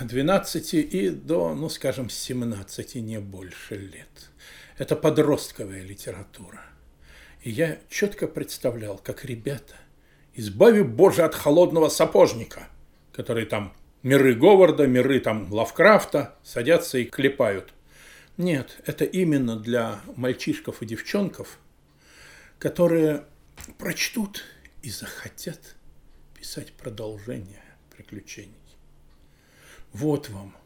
12 0.00 0.74
и 0.74 1.10
до, 1.10 1.54
ну 1.54 1.68
скажем, 1.68 2.10
17, 2.10 2.96
не 2.96 3.20
больше 3.20 3.76
лет. 3.76 4.30
Это 4.78 4.96
подростковая 4.96 5.82
литература. 5.82 6.62
И 7.42 7.50
я 7.50 7.78
четко 7.88 8.26
представлял, 8.26 8.98
как 8.98 9.24
ребята, 9.24 9.74
избави 10.32 10.82
Боже 10.82 11.22
от 11.22 11.34
холодного 11.34 11.88
сапожника, 11.88 12.68
которые 13.12 13.46
там 13.46 13.74
миры 14.02 14.34
Говарда, 14.34 14.86
миры 14.86 15.20
там 15.20 15.52
Лавкрафта 15.52 16.34
садятся 16.42 16.98
и 16.98 17.04
клепают– 17.04 17.74
нет, 18.36 18.80
это 18.84 19.04
именно 19.04 19.56
для 19.56 20.00
мальчишков 20.16 20.82
и 20.82 20.86
девчонков, 20.86 21.58
которые 22.58 23.26
прочтут 23.78 24.42
и 24.82 24.90
захотят 24.90 25.76
писать 26.34 26.72
продолжение 26.72 27.62
приключений. 27.94 28.54
Вот 29.92 30.30
вам, 30.30 30.56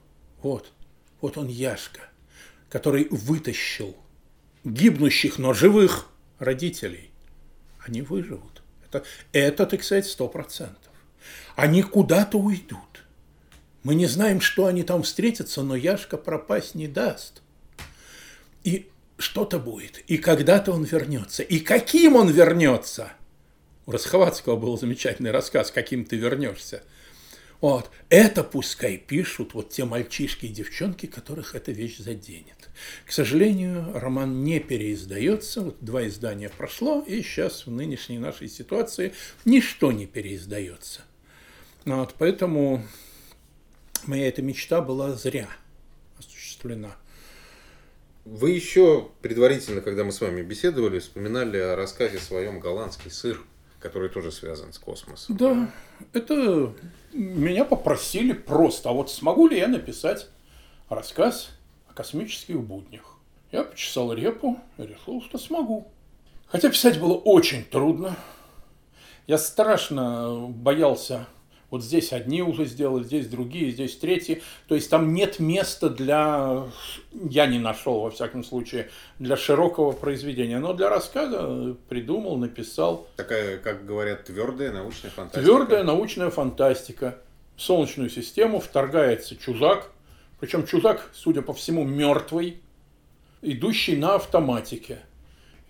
вот, 0.43 0.73
вот 1.21 1.37
он 1.37 1.49
Яшка, 1.49 2.01
который 2.71 3.07
вытащил 3.11 3.95
гибнущих, 4.65 5.39
но 5.39 5.53
живых 5.53 6.09
родителей. 6.39 7.11
Они 7.87 8.01
выживут. 8.01 8.63
Это, 8.87 9.05
это 9.33 9.67
так 9.67 9.85
сказать, 9.85 10.07
сто 10.07 10.27
процентов. 10.29 10.93
Они 11.55 11.83
куда-то 11.83 12.39
уйдут. 12.39 13.05
Мы 13.83 13.95
не 13.95 14.07
знаем, 14.07 14.41
что 14.41 14.67
они 14.67 14.85
там 14.85 15.03
встретятся, 15.03 15.63
но 15.63 15.77
Яшка 15.77 16.17
пропасть 16.17 16.75
не 16.75 16.89
даст– 16.89 17.43
и 18.69 18.91
что-то 19.17 19.59
будет, 19.59 19.99
и 20.07 20.19
когда-то 20.19 20.73
он 20.73 20.85
вернется, 20.85 21.43
и 21.43 21.59
каким 21.59 22.17
он 22.17 22.31
вернется. 22.31 23.13
У 23.87 23.93
Расховатского 23.93 24.57
был 24.57 24.77
замечательный 24.77 25.31
рассказ 25.31 25.71
«Каким 25.71 26.05
ты 26.05 26.17
вернешься». 26.17 26.83
Вот. 27.63 27.91
Это 28.11 28.45
пускай 28.45 28.99
пишут 28.99 29.55
вот 29.55 29.71
те 29.71 29.87
мальчишки 29.87 30.45
и 30.45 30.51
девчонки, 30.51 31.07
которых 31.07 31.55
эта 31.55 31.73
вещь 31.73 31.97
заденет. 31.97 32.69
К 33.07 33.11
сожалению, 33.11 33.91
роман 33.95 34.45
не 34.45 34.61
переиздается. 34.61 35.63
Вот 35.63 35.79
два 35.81 36.07
издания 36.07 36.51
прошло, 36.51 37.01
и 37.01 37.23
сейчас 37.23 37.67
в 37.67 37.71
нынешней 37.71 38.19
нашей 38.19 38.49
ситуации 38.49 39.15
ничто 39.47 39.91
не 39.91 40.07
переиздается. 40.07 41.01
Вот, 41.87 42.15
поэтому 42.19 42.85
моя 44.05 44.29
эта 44.29 44.43
мечта 44.43 44.83
была 44.83 45.15
зря 45.15 45.49
осуществлена. 46.19 46.95
Вы 48.31 48.51
еще 48.51 49.09
предварительно, 49.23 49.81
когда 49.81 50.05
мы 50.05 50.13
с 50.13 50.21
вами 50.21 50.43
беседовали, 50.43 50.99
вспоминали 50.99 51.57
о 51.57 51.77
рассказе 51.77 52.19
своем 52.19 52.61
«Голландский 52.61 53.11
сыр», 53.11 53.43
который 53.81 54.11
тоже 54.11 54.31
связан 54.33 54.75
с 54.75 54.79
космосом. 54.79 55.35
Да, 55.37 55.71
это 56.13 56.75
меня 57.15 57.65
попросили 57.65 58.35
просто, 58.35 58.91
а 58.91 58.93
вот 58.93 59.11
смогу 59.11 59.49
ли 59.49 59.57
я 59.57 59.67
написать 59.67 60.29
рассказ 60.91 61.49
о 61.89 61.95
космических 61.95 62.61
буднях. 62.61 63.17
Я 63.51 63.65
почесал 63.65 64.13
репу 64.13 64.59
и 64.77 64.83
решил, 64.83 65.23
что 65.23 65.39
смогу. 65.39 65.91
Хотя 66.49 66.69
писать 66.69 67.01
было 67.01 67.15
очень 67.15 67.65
трудно. 67.65 68.15
Я 69.27 69.39
страшно 69.39 70.49
боялся 70.49 71.27
вот 71.71 71.85
здесь 71.85 72.13
одни 72.13 72.43
уже 72.43 72.65
сделали, 72.65 73.05
здесь 73.05 73.27
другие, 73.27 73.71
здесь 73.71 73.97
третьи. 73.97 74.43
То 74.69 74.75
есть 74.75 74.89
там 74.89 75.13
нет 75.13 75.39
места 75.39 75.91
для, 75.91 76.65
я 77.13 77.47
не 77.47 77.59
нашел 77.59 78.01
во 78.01 78.11
всяком 78.11 78.43
случае, 78.43 78.89
для 79.19 79.37
широкого 79.37 79.93
произведения. 79.93 80.59
Но 80.59 80.73
для 80.73 80.89
рассказа 80.89 81.77
придумал, 81.89 82.39
написал. 82.39 83.07
Такая, 83.17 83.59
как 83.59 83.85
говорят, 83.85 84.25
твердая 84.25 84.73
научная 84.73 85.11
фантастика. 85.11 85.45
Твердая 85.45 85.83
научная 85.85 86.31
фантастика. 86.31 87.19
В 87.57 87.63
Солнечную 87.63 88.09
систему 88.09 88.61
вторгается 88.61 89.37
чужак. 89.37 89.91
Причем 90.41 90.67
чужак, 90.67 91.11
судя 91.13 91.43
по 91.43 91.53
всему, 91.53 91.85
мертвый, 91.85 92.63
идущий 93.43 93.97
на 93.97 94.15
автоматике. 94.15 95.01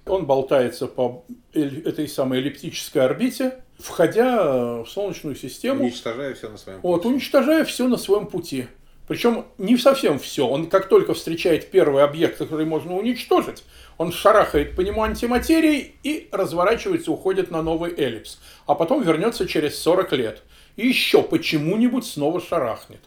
Он 0.07 0.27
болтается 0.27 0.87
по 0.87 1.25
этой 1.53 2.07
самой 2.07 2.39
эллиптической 2.39 3.03
орбите, 3.03 3.63
входя 3.79 4.83
в 4.83 4.87
Солнечную 4.87 5.37
систему. 5.37 5.85
Уничтожая 5.85 6.35
все 6.35 6.49
на 6.49 6.59
своем 6.59 6.81
пути. 6.81 6.89
Вот, 6.89 7.07
уничтожая 7.07 7.65
все 7.65 7.89
на 7.89 7.97
своем 7.97 8.27
пути. 8.27 8.67
Причем 9.07 9.47
не 9.57 9.79
совсем 9.79 10.19
все. 10.19 10.47
Он 10.47 10.69
как 10.69 10.89
только 10.89 11.15
встречает 11.15 11.71
первый 11.71 12.05
объект, 12.05 12.37
который 12.37 12.67
можно 12.67 12.95
уничтожить, 12.97 13.65
он 13.97 14.13
шарахает 14.13 14.77
по 14.77 14.83
нему 14.83 15.03
антиматерией 15.03 15.95
и 16.03 16.29
разворачивается, 16.31 17.11
уходит 17.11 17.51
на 17.51 17.63
новый 17.63 17.95
эллипс. 17.97 18.39
А 18.67 18.75
потом 18.75 19.03
вернется 19.03 19.49
через 19.49 19.79
40 19.79 20.13
лет. 20.13 20.43
И 20.77 20.87
еще 20.87 21.23
почему-нибудь 21.23 22.05
снова 22.05 22.41
шарахнет. 22.41 23.01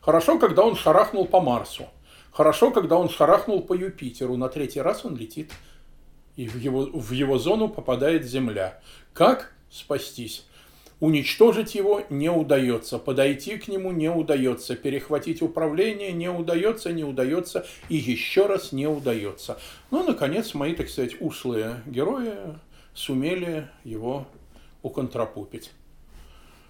Хорошо, 0.00 0.38
когда 0.38 0.62
он 0.62 0.74
шарахнул 0.74 1.26
по 1.26 1.40
Марсу. 1.40 1.84
Хорошо, 2.32 2.70
когда 2.70 2.96
он 2.96 3.10
шарахнул 3.10 3.62
по 3.62 3.74
Юпитеру. 3.74 4.36
На 4.36 4.48
третий 4.48 4.80
раз 4.80 5.04
он 5.04 5.16
летит 5.16 5.52
и 6.34 6.48
в 6.48 6.56
его, 6.56 6.88
в 6.92 7.12
его 7.12 7.38
зону 7.38 7.68
попадает 7.68 8.24
Земля. 8.24 8.80
Как 9.12 9.52
спастись? 9.72 10.44
Уничтожить 11.00 11.74
его 11.74 12.02
не 12.10 12.30
удается, 12.30 12.96
подойти 12.96 13.56
к 13.56 13.66
нему 13.66 13.90
не 13.90 14.08
удается, 14.08 14.76
перехватить 14.76 15.42
управление 15.42 16.12
не 16.12 16.28
удается, 16.28 16.92
не 16.92 17.02
удается 17.02 17.66
и 17.88 17.96
еще 17.96 18.46
раз 18.46 18.70
не 18.70 18.86
удается. 18.86 19.58
Ну, 19.90 20.04
наконец, 20.04 20.54
мои, 20.54 20.74
так 20.74 20.88
сказать, 20.88 21.16
ушлые 21.20 21.82
герои 21.86 22.34
сумели 22.94 23.68
его 23.82 24.28
уконтрапупить. 24.82 25.72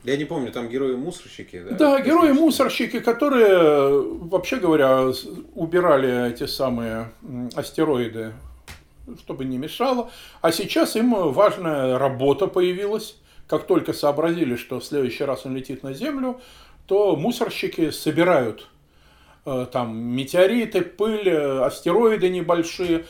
Я 0.05 0.17
не 0.17 0.25
помню, 0.25 0.51
там 0.51 0.69
герои-мусорщики, 0.69 1.62
да? 1.62 1.77
Да, 1.77 2.01
герои-мусорщики, 2.01 3.01
которые, 3.01 4.01
вообще 4.01 4.57
говоря, 4.57 5.12
убирали 5.55 6.33
эти 6.33 6.47
самые 6.47 7.12
астероиды 7.55 8.33
чтобы 9.19 9.45
не 9.45 9.59
мешало. 9.59 10.11
А 10.41 10.53
сейчас 10.53 10.97
им 10.97 11.33
важная 11.33 11.99
работа 11.99 12.47
появилась. 12.47 13.17
Как 13.47 13.67
только 13.67 13.93
сообразили, 13.93 14.57
что 14.57 14.81
в 14.81 14.85
следующий 14.85 15.25
раз 15.25 15.45
он 15.45 15.55
летит 15.55 15.83
на 15.83 15.93
Землю, 15.93 16.41
то 16.87 17.17
мусорщики 17.17 17.91
собирают 17.91 18.69
э, 19.45 19.67
там 19.71 19.97
метеориты, 19.97 20.83
пыль, 20.83 21.29
э, 21.29 21.65
астероиды 21.65 22.29
небольшие, 22.29 23.05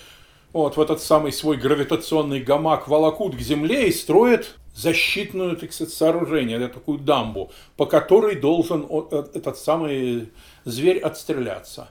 вот 0.53 0.77
в 0.77 0.81
этот 0.81 1.01
самый 1.01 1.33
свой 1.33 1.57
гравитационный 1.57 2.41
гамак 2.41 2.87
волокут 2.87 3.37
к 3.37 3.41
Земле 3.41 3.89
и 3.89 3.93
строят 3.93 4.57
защитную, 4.75 5.57
так 5.57 5.73
сказать, 5.73 5.93
сооружение, 5.95 6.69
такую 6.69 6.99
дамбу, 6.99 7.51
по 7.77 7.87
которой 7.87 8.37
должен 8.37 8.87
э, 8.89 9.25
этот 9.35 9.59
самый 9.59 10.31
зверь 10.65 10.99
отстреляться. 10.99 11.89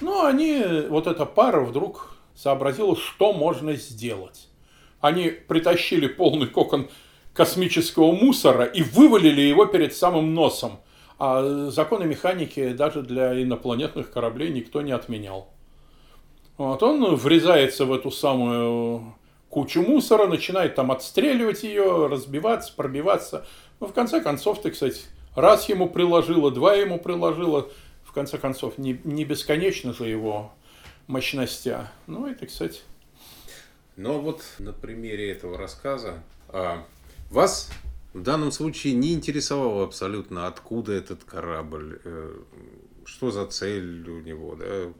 Но 0.00 0.24
они, 0.24 0.64
вот 0.88 1.06
эта 1.06 1.26
пара 1.26 1.60
вдруг 1.60 2.11
сообразила, 2.34 2.96
что 2.96 3.32
можно 3.32 3.74
сделать. 3.74 4.48
Они 5.00 5.30
притащили 5.30 6.06
полный 6.06 6.46
кокон 6.46 6.88
космического 7.34 8.12
мусора 8.12 8.64
и 8.64 8.82
вывалили 8.82 9.40
его 9.40 9.66
перед 9.66 9.94
самым 9.94 10.34
носом. 10.34 10.80
А 11.18 11.70
законы 11.70 12.04
механики 12.04 12.72
даже 12.72 13.02
для 13.02 13.40
инопланетных 13.40 14.10
кораблей 14.10 14.50
никто 14.50 14.82
не 14.82 14.92
отменял. 14.92 15.48
Вот 16.58 16.82
он 16.82 17.14
врезается 17.16 17.86
в 17.86 17.92
эту 17.92 18.10
самую 18.10 19.14
кучу 19.48 19.82
мусора, 19.82 20.26
начинает 20.26 20.74
там 20.74 20.90
отстреливать 20.90 21.62
ее, 21.62 22.06
разбиваться, 22.06 22.72
пробиваться. 22.74 23.46
Ну, 23.80 23.86
в 23.86 23.92
конце 23.92 24.20
концов, 24.20 24.60
так 24.62 24.74
сказать, 24.74 25.06
раз 25.34 25.68
ему 25.68 25.88
приложило, 25.88 26.50
два 26.50 26.74
ему 26.74 26.98
приложило, 26.98 27.68
в 28.04 28.12
конце 28.12 28.38
концов, 28.38 28.78
не, 28.78 28.98
не 29.04 29.24
бесконечно 29.24 29.92
же 29.92 30.08
его 30.08 30.52
мощностя. 31.06 31.90
Ну 32.06 32.26
и, 32.26 32.34
так 32.34 32.50
сказать... 32.50 32.82
Но 33.94 34.20
вот 34.20 34.42
на 34.58 34.72
примере 34.72 35.30
этого 35.30 35.58
рассказа 35.58 36.22
а, 36.48 36.82
вас 37.30 37.70
в 38.14 38.22
данном 38.22 38.50
случае 38.52 38.94
не 38.94 39.12
интересовало 39.12 39.84
абсолютно, 39.84 40.46
откуда 40.46 40.92
этот 40.92 41.24
корабль, 41.24 42.00
э, 42.04 42.38
что 43.04 43.30
за 43.30 43.46
цель 43.46 44.08
у 44.08 44.20
него, 44.20 44.54
да, 44.54 44.92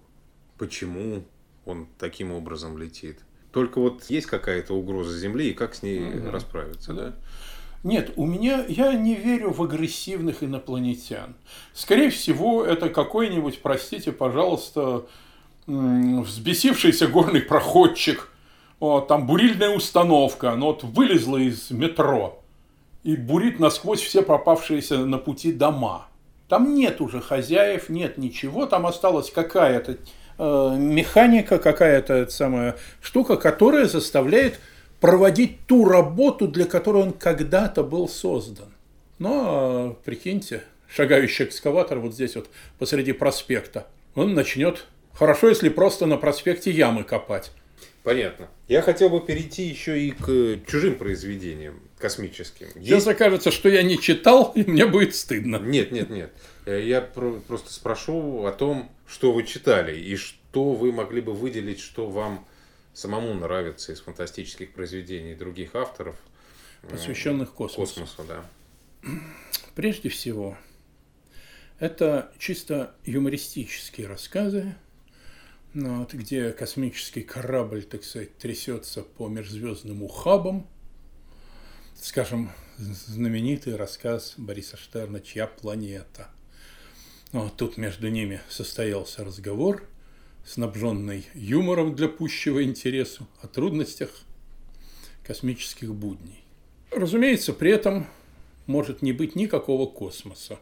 почему 0.58 1.24
он 1.64 1.88
таким 1.98 2.32
образом 2.32 2.78
летит. 2.78 3.20
Только 3.50 3.80
вот 3.80 4.04
есть 4.04 4.26
какая-то 4.26 4.74
угроза 4.74 5.16
Земли, 5.18 5.50
и 5.50 5.54
как 5.54 5.74
с 5.74 5.82
ней 5.82 6.02
угу. 6.02 6.30
расправиться, 6.30 6.94
да? 6.94 7.16
Нет, 7.84 8.12
у 8.16 8.26
меня 8.26 8.64
я 8.68 8.94
не 8.94 9.14
верю 9.14 9.50
в 9.50 9.62
агрессивных 9.62 10.42
инопланетян. 10.42 11.34
Скорее 11.74 12.10
всего, 12.10 12.64
это 12.64 12.88
какой-нибудь, 12.88 13.60
простите, 13.60 14.12
пожалуйста, 14.12 15.06
взбесившийся 15.66 17.06
горный 17.06 17.40
проходчик, 17.40 18.28
вот, 18.80 19.06
там 19.08 19.26
бурильная 19.26 19.70
установка, 19.70 20.52
она 20.52 20.66
вот 20.66 20.82
вылезла 20.82 21.36
из 21.36 21.70
метро 21.70 22.42
и 23.04 23.16
бурит 23.16 23.58
насквозь 23.58 24.00
все 24.00 24.22
попавшиеся 24.22 24.98
на 24.98 25.18
пути 25.18 25.52
дома. 25.52 26.08
Там 26.48 26.74
нет 26.74 27.00
уже 27.00 27.20
хозяев, 27.20 27.88
нет 27.88 28.18
ничего, 28.18 28.66
там 28.66 28.86
осталась 28.86 29.30
какая-то 29.30 29.98
э, 30.38 30.76
механика, 30.76 31.58
какая-то 31.58 32.28
самая 32.28 32.76
штука, 33.00 33.36
которая 33.36 33.86
заставляет 33.86 34.60
проводить 35.00 35.66
ту 35.66 35.84
работу, 35.84 36.46
для 36.46 36.64
которой 36.64 37.02
он 37.02 37.12
когда-то 37.12 37.82
был 37.82 38.08
создан. 38.08 38.68
Но, 39.18 39.96
прикиньте, 40.04 40.62
шагающий 40.88 41.44
экскаватор 41.44 41.98
вот 41.98 42.14
здесь 42.14 42.34
вот 42.34 42.48
посреди 42.78 43.12
проспекта, 43.12 43.86
он 44.14 44.34
начнет, 44.34 44.86
хорошо, 45.14 45.48
если 45.48 45.68
просто 45.68 46.06
на 46.06 46.16
проспекте 46.16 46.70
ямы 46.70 47.04
копать. 47.04 47.52
Понятно. 48.02 48.48
Я 48.66 48.82
хотел 48.82 49.10
бы 49.10 49.20
перейти 49.20 49.62
еще 49.62 50.00
и 50.00 50.10
к 50.10 50.66
чужим 50.66 50.96
произведениям 50.96 51.80
космическим. 51.98 52.66
Сейчас 52.74 52.84
Есть... 52.84 53.06
окажется, 53.06 53.52
что 53.52 53.68
я 53.68 53.82
не 53.82 53.98
читал, 53.98 54.52
и 54.56 54.64
мне 54.64 54.86
будет 54.86 55.14
стыдно. 55.14 55.56
Нет, 55.58 55.92
нет, 55.92 56.10
нет. 56.10 56.32
Э, 56.66 56.82
я 56.84 57.00
просто 57.00 57.72
спрошу 57.72 58.44
о 58.44 58.52
том, 58.52 58.90
что 59.06 59.32
вы 59.32 59.44
читали, 59.44 59.96
и 59.96 60.16
что 60.16 60.72
вы 60.72 60.92
могли 60.92 61.20
бы 61.20 61.32
выделить, 61.32 61.80
что 61.80 62.08
вам 62.08 62.46
самому 62.92 63.34
нравится 63.34 63.92
из 63.92 64.00
фантастических 64.00 64.72
произведений 64.72 65.34
других 65.34 65.76
авторов. 65.76 66.16
Э, 66.82 66.90
Посвященных 66.90 67.52
космосу. 67.52 68.00
Космосу, 68.00 68.24
да. 68.28 68.44
Прежде 69.76 70.08
всего, 70.08 70.58
это 71.78 72.32
чисто 72.38 72.94
юмористические 73.04 74.08
рассказы, 74.08 74.74
ну, 75.74 76.00
вот, 76.00 76.12
где 76.14 76.52
космический 76.52 77.22
корабль, 77.22 77.82
так 77.82 78.04
сказать, 78.04 78.36
трясется 78.38 79.02
по 79.02 79.28
межзвездным 79.28 80.02
ухабам. 80.02 80.66
Скажем, 81.94 82.50
знаменитый 82.78 83.76
рассказ 83.76 84.34
Бориса 84.36 84.76
Штерна 84.76 85.20
«Чья 85.20 85.46
планета?». 85.46 86.28
Ну, 87.32 87.44
вот 87.44 87.56
тут 87.56 87.76
между 87.76 88.08
ними 88.08 88.40
состоялся 88.48 89.24
разговор– 89.24 89.86
снабженный 90.44 91.26
юмором 91.34 91.94
для 91.94 92.08
пущего 92.08 92.64
интересу, 92.64 93.26
о 93.40 93.48
трудностях 93.48 94.10
космических 95.24 95.94
будней. 95.94 96.42
Разумеется, 96.90 97.52
при 97.52 97.70
этом 97.70 98.06
может 98.66 99.02
не 99.02 99.12
быть 99.12 99.34
никакого 99.34 99.86
космоса. 99.86 100.58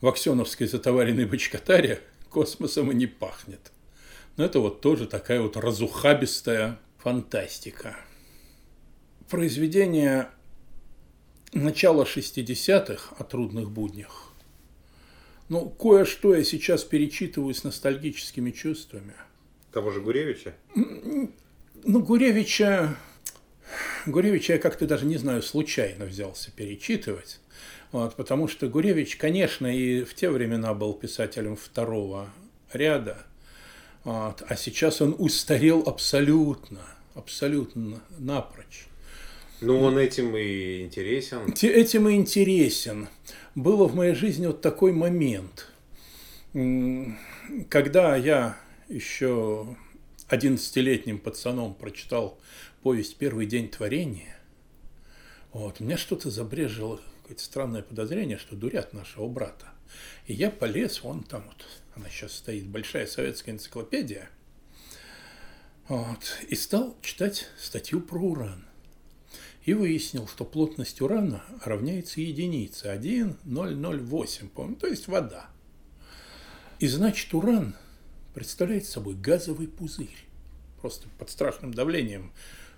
В 0.00 0.08
Аксеновской 0.08 0.66
затоваренной 0.66 1.24
бочкотаре 1.24 2.00
космосом 2.28 2.90
и 2.92 2.94
не 2.94 3.06
пахнет. 3.06 3.72
Но 4.36 4.44
это 4.44 4.60
вот 4.60 4.80
тоже 4.80 5.06
такая 5.06 5.40
вот 5.40 5.56
разухабистая 5.56 6.78
фантастика. 6.98 7.96
Произведение 9.30 10.28
начала 11.52 12.04
60-х 12.04 13.16
о 13.18 13.24
трудных 13.24 13.70
буднях 13.70 14.26
ну, 15.48 15.68
кое-что 15.68 16.34
я 16.34 16.44
сейчас 16.44 16.84
перечитываю 16.84 17.54
с 17.54 17.62
ностальгическими 17.64 18.50
чувствами. 18.50 19.14
Того 19.72 19.90
же 19.90 20.00
Гуревича? 20.00 20.54
Ну, 20.74 22.02
Гуревича... 22.02 22.96
Гуревича 24.06 24.54
я 24.54 24.58
как-то 24.58 24.86
даже 24.86 25.06
не 25.06 25.16
знаю, 25.16 25.42
случайно 25.42 26.04
взялся 26.04 26.50
перечитывать. 26.50 27.40
Вот, 27.92 28.14
потому 28.16 28.48
что 28.48 28.68
Гуревич, 28.68 29.16
конечно, 29.16 29.66
и 29.66 30.02
в 30.04 30.14
те 30.14 30.30
времена 30.30 30.74
был 30.74 30.94
писателем 30.94 31.56
второго 31.56 32.28
ряда, 32.72 33.24
вот, 34.06 34.44
а 34.48 34.54
сейчас 34.54 35.00
он 35.00 35.16
устарел 35.18 35.82
абсолютно, 35.84 36.78
абсолютно 37.16 38.00
напрочь. 38.18 38.86
Ну, 39.60 39.80
он 39.80 39.98
этим 39.98 40.36
и 40.36 40.84
интересен. 40.84 41.52
Этим 41.60 42.08
и 42.08 42.14
интересен 42.14 43.08
было 43.56 43.88
в 43.88 43.96
моей 43.96 44.14
жизни 44.14 44.46
вот 44.46 44.60
такой 44.60 44.92
момент, 44.92 45.72
когда 47.68 48.14
я 48.14 48.56
еще 48.88 49.76
11-летним 50.30 51.18
пацаном 51.18 51.74
прочитал 51.74 52.38
повесть 52.84 53.16
«Первый 53.16 53.46
день 53.46 53.68
творения», 53.68 54.38
вот, 55.52 55.80
у 55.80 55.84
меня 55.84 55.96
что-то 55.96 56.30
забрежило, 56.30 57.00
какое-то 57.22 57.42
странное 57.42 57.82
подозрение, 57.82 58.38
что 58.38 58.54
дурят 58.54 58.92
нашего 58.92 59.26
брата. 59.26 59.66
И 60.28 60.32
я 60.32 60.52
полез, 60.52 61.02
вон 61.02 61.24
там 61.24 61.42
вот, 61.44 61.66
она 61.96 62.08
сейчас 62.10 62.34
стоит, 62.34 62.66
большая 62.66 63.06
советская 63.06 63.54
энциклопедия, 63.54 64.28
вот, 65.88 66.38
и 66.48 66.54
стал 66.54 66.96
читать 67.00 67.46
статью 67.58 68.00
про 68.00 68.18
уран 68.20 68.64
и 69.64 69.74
выяснил, 69.74 70.28
что 70.28 70.44
плотность 70.44 71.00
урана 71.00 71.42
равняется 71.64 72.20
единице 72.20 72.86
1,008, 72.86 74.48
по-моему, 74.48 74.76
то 74.76 74.86
есть 74.86 75.08
вода. 75.08 75.46
И 76.78 76.86
значит, 76.86 77.32
уран 77.34 77.74
представляет 78.34 78.86
собой 78.86 79.14
газовый 79.14 79.66
пузырь, 79.66 80.14
просто 80.80 81.08
под 81.18 81.30
страшным 81.30 81.72
давлением 81.72 82.32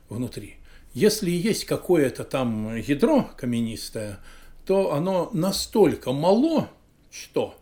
внутри. 0.09 0.57
Если 0.95 1.31
есть 1.31 1.65
какое-то 1.65 2.25
там 2.25 2.77
ядро 2.77 3.31
каменистое, 3.37 4.21
то 4.65 4.93
оно 4.93 5.31
настолько 5.33 6.13
мало, 6.13 6.71
что... 7.11 7.59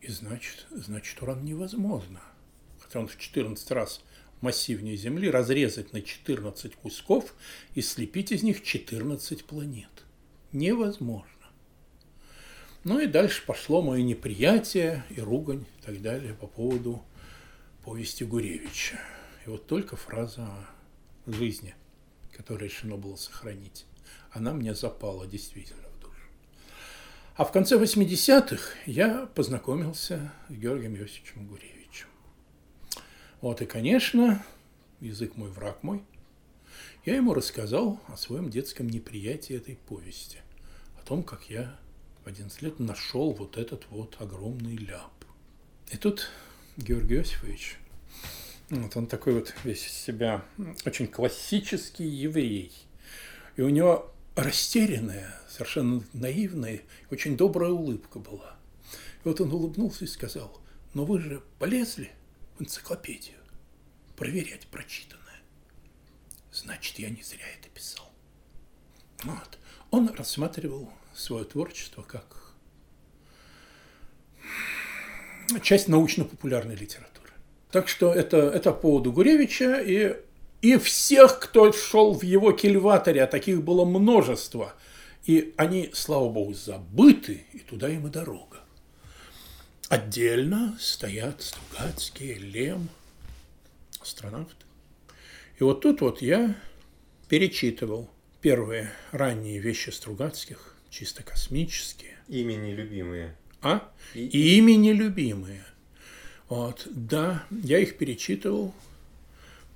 И 0.00 0.08
значит, 0.10 0.66
значит, 0.70 1.20
уран 1.22 1.44
невозможно. 1.44 2.20
Хотя 2.78 3.00
он 3.00 3.08
в 3.08 3.18
14 3.18 3.70
раз 3.72 4.02
массивнее 4.40 4.96
Земли, 4.96 5.30
разрезать 5.30 5.92
на 5.92 6.00
14 6.02 6.74
кусков 6.76 7.34
и 7.74 7.82
слепить 7.82 8.32
из 8.32 8.42
них 8.42 8.62
14 8.62 9.44
планет. 9.44 10.04
Невозможно. 10.52 11.28
Ну 12.82 12.98
и 12.98 13.06
дальше 13.06 13.44
пошло 13.44 13.82
мое 13.82 14.02
неприятие 14.02 15.04
и 15.10 15.20
ругань 15.20 15.66
и 15.80 15.82
так 15.84 16.00
далее 16.00 16.32
по 16.32 16.46
поводу 16.46 17.04
повести 17.84 18.24
Гуревича. 18.24 18.98
И 19.44 19.50
вот 19.50 19.66
только 19.66 19.96
фраза 19.96 20.42
о 21.26 21.30
жизни, 21.30 21.74
которую 22.32 22.70
решено 22.70 22.96
было 22.96 23.16
сохранить, 23.16 23.84
она 24.32 24.54
мне 24.54 24.74
запала 24.74 25.26
действительно. 25.26 25.89
А 27.40 27.44
в 27.46 27.52
конце 27.52 27.78
80-х 27.78 28.74
я 28.84 29.24
познакомился 29.34 30.30
с 30.50 30.52
Георгием 30.52 30.94
Иосифовичем 30.94 31.46
Гуревичем. 31.46 32.08
Вот 33.40 33.62
и, 33.62 33.64
конечно, 33.64 34.44
язык 35.00 35.36
мой, 35.36 35.48
враг 35.48 35.82
мой, 35.82 36.02
я 37.06 37.16
ему 37.16 37.32
рассказал 37.32 37.98
о 38.08 38.18
своем 38.18 38.50
детском 38.50 38.90
неприятии 38.90 39.56
этой 39.56 39.76
повести, 39.76 40.40
о 41.00 41.06
том, 41.06 41.22
как 41.22 41.48
я 41.48 41.78
в 42.24 42.28
11 42.28 42.60
лет 42.60 42.78
нашел 42.78 43.32
вот 43.32 43.56
этот 43.56 43.86
вот 43.88 44.16
огромный 44.20 44.76
ляп. 44.76 45.24
И 45.90 45.96
тут 45.96 46.30
Георгий 46.76 47.14
Иосифович, 47.14 47.78
вот 48.68 48.94
он 48.98 49.06
такой 49.06 49.32
вот 49.32 49.54
весь 49.64 49.86
из 49.86 49.92
себя 49.92 50.44
очень 50.84 51.06
классический 51.06 52.06
еврей. 52.06 52.70
И 53.56 53.62
у 53.62 53.70
него 53.70 54.12
растерянная, 54.34 55.34
совершенно 55.48 56.02
наивная, 56.12 56.82
очень 57.10 57.36
добрая 57.36 57.70
улыбка 57.70 58.18
была. 58.18 58.56
И 59.24 59.28
вот 59.28 59.40
он 59.40 59.52
улыбнулся 59.52 60.04
и 60.04 60.08
сказал, 60.08 60.60
но 60.94 61.04
вы 61.04 61.20
же 61.20 61.42
полезли 61.58 62.10
в 62.56 62.62
энциклопедию 62.62 63.38
проверять 64.16 64.66
прочитанное. 64.66 65.40
Значит, 66.52 66.98
я 66.98 67.10
не 67.10 67.22
зря 67.22 67.46
это 67.58 67.68
писал. 67.68 68.10
Вот. 69.22 69.58
Он 69.90 70.08
рассматривал 70.14 70.90
свое 71.14 71.44
творчество 71.44 72.02
как 72.02 72.54
часть 75.62 75.88
научно-популярной 75.88 76.76
литературы. 76.76 77.32
Так 77.70 77.88
что 77.88 78.12
это, 78.12 78.36
это 78.36 78.72
по 78.72 78.80
поводу 78.80 79.12
Гуревича 79.12 79.80
и, 79.80 80.16
и 80.62 80.76
всех, 80.76 81.40
кто 81.40 81.72
шел 81.72 82.14
в 82.14 82.22
его 82.22 82.52
кильваторе, 82.52 83.22
а 83.22 83.26
таких 83.26 83.62
было 83.62 83.84
множество. 83.84 84.74
И 85.24 85.54
они, 85.56 85.90
слава 85.92 86.28
богу, 86.28 86.54
забыты, 86.54 87.44
и 87.52 87.58
туда 87.58 87.88
им 87.88 88.06
и 88.06 88.10
дорога. 88.10 88.58
Отдельно 89.88 90.76
стоят 90.78 91.42
Стругацкие, 91.42 92.34
Лем, 92.34 92.88
астронавты. 94.00 94.64
И 95.58 95.64
вот 95.64 95.80
тут 95.82 96.00
вот 96.00 96.22
я 96.22 96.54
перечитывал 97.28 98.08
первые 98.40 98.92
ранние 99.12 99.58
вещи 99.58 99.90
Стругацких, 99.90 100.76
чисто 100.90 101.22
космические. 101.22 102.16
Имени 102.28 102.72
любимые. 102.72 103.36
А? 103.62 103.90
И... 104.14 104.56
Имени 104.58 104.92
любимые. 104.92 105.64
Вот, 106.48 106.86
да, 106.90 107.44
я 107.50 107.78
их 107.78 107.98
перечитывал, 107.98 108.74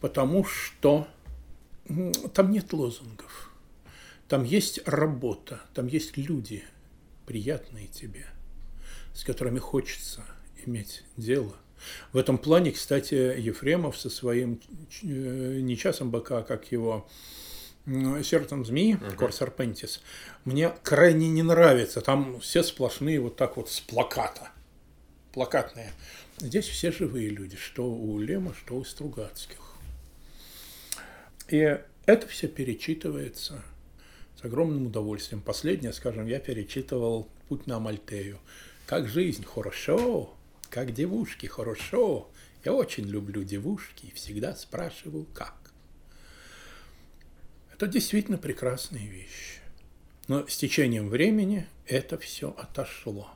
потому 0.05 0.45
что 0.45 1.09
там 2.35 2.51
нет 2.51 2.75
лозунгов. 2.75 3.51
Там 4.29 4.45
есть 4.45 4.87
работа, 4.87 5.63
там 5.73 5.87
есть 5.87 6.19
люди, 6.19 6.63
приятные 7.25 7.87
тебе, 7.87 8.27
с 9.15 9.25
которыми 9.25 9.59
хочется 9.61 10.23
иметь 10.67 11.05
дело. 11.17 11.57
В 12.13 12.19
этом 12.19 12.37
плане, 12.37 12.73
кстати, 12.73 13.15
Ефремов 13.15 13.97
со 13.97 14.11
своим 14.11 14.61
э, 15.03 15.07
не 15.07 15.75
часом 15.75 16.11
быка, 16.11 16.43
как 16.43 16.71
его 16.71 17.09
сердцем 17.87 18.67
змеи, 18.67 18.97
uh-huh. 18.97 19.17
Корсарпентис, 19.17 20.03
мне 20.45 20.69
крайне 20.83 21.31
не 21.31 21.43
нравится. 21.43 22.03
Там 22.03 22.41
все 22.41 22.63
сплошные 22.63 23.21
вот 23.21 23.37
так 23.37 23.57
вот 23.57 23.71
с 23.71 23.81
плаката. 23.81 24.51
Плакатные. 25.33 25.93
Здесь 26.41 26.69
все 26.69 26.93
живые 26.93 27.31
люди, 27.31 27.57
что 27.57 27.91
у 27.91 28.19
Лема, 28.19 28.53
что 28.55 28.77
у 28.77 28.85
Стругацких. 28.85 29.64
И 31.49 31.79
это 32.07 32.27
все 32.27 32.49
перечитывается 32.49 33.63
с 34.41 34.45
огромным 34.45 34.87
удовольствием. 34.87 35.43
Последнее, 35.43 35.93
скажем, 35.93 36.27
я 36.27 36.39
перечитывал 36.39 37.29
«Путь 37.49 37.67
на 37.67 37.79
Мальтею». 37.81 38.39
Как 38.87 39.09
жизнь, 39.09 39.45
хорошо, 39.45 40.35
как 40.71 40.93
девушки, 40.93 41.47
хорошо. 41.47 42.31
Я 42.65 42.75
очень 42.75 43.05
люблю 43.05 43.43
девушки 43.43 44.07
и 44.07 44.15
всегда 44.15 44.55
спрашиваю, 44.55 45.27
как. 45.35 45.73
Это 47.73 47.87
действительно 47.87 48.39
прекрасные 48.39 49.07
вещи. 49.09 49.61
Но 50.29 50.47
с 50.47 50.57
течением 50.57 51.09
времени 51.09 51.67
это 51.87 52.19
все 52.19 52.51
отошло. 52.57 53.31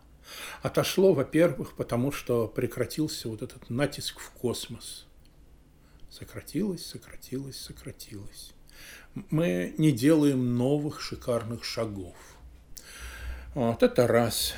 Отошло, 0.62 1.12
во-первых, 1.12 1.74
потому 1.74 2.12
что 2.12 2.46
прекратился 2.46 3.28
вот 3.28 3.42
этот 3.42 3.68
натиск 3.68 4.20
в 4.20 4.30
космос. 4.30 5.07
Сократилось, 6.10 6.84
сократилось, 6.84 7.56
сократилось. 7.56 8.52
Мы 9.30 9.74
не 9.78 9.92
делаем 9.92 10.56
новых 10.56 11.00
шикарных 11.00 11.64
шагов. 11.64 12.16
Вот 13.54 13.82
это 13.82 14.06
раз. 14.06 14.54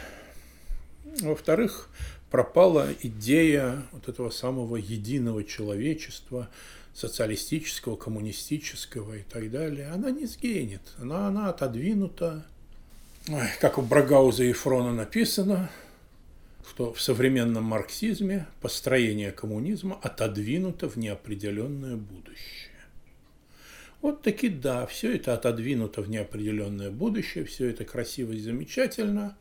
Во-вторых, 1.20 1.88
пропала 2.30 2.88
идея 3.00 3.82
вот 3.92 4.08
этого 4.08 4.30
самого 4.30 4.76
единого 4.76 5.44
человечества, 5.44 6.48
социалистического, 6.94 7.96
коммунистического 7.96 9.16
и 9.16 9.22
так 9.22 9.50
далее, 9.50 9.88
она 9.88 10.10
не 10.10 10.26
сгинет, 10.26 10.82
она, 10.98 11.28
она 11.28 11.48
отодвинута. 11.48 12.44
Как 13.60 13.78
у 13.78 13.82
Брагауза 13.82 14.44
и 14.44 14.52
Фрона 14.52 14.92
написано, 14.92 15.70
что 16.68 16.92
в 16.92 17.00
современном 17.00 17.64
марксизме 17.64 18.46
построение 18.60 19.32
коммунизма 19.32 19.98
отодвинуто 20.02 20.88
в 20.88 20.96
неопределенное 20.96 21.96
будущее. 21.96 22.70
Вот 24.02 24.22
таки 24.22 24.48
да, 24.48 24.86
все 24.86 25.14
это 25.14 25.34
отодвинуто 25.34 26.02
в 26.02 26.08
неопределенное 26.08 26.90
будущее, 26.90 27.44
все 27.44 27.68
это 27.68 27.84
красиво 27.84 28.32
и 28.32 28.40
замечательно, 28.40 29.36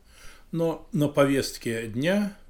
но 0.52 0.88
на 0.92 1.08
повестке 1.08 1.86
дня– 1.86 2.36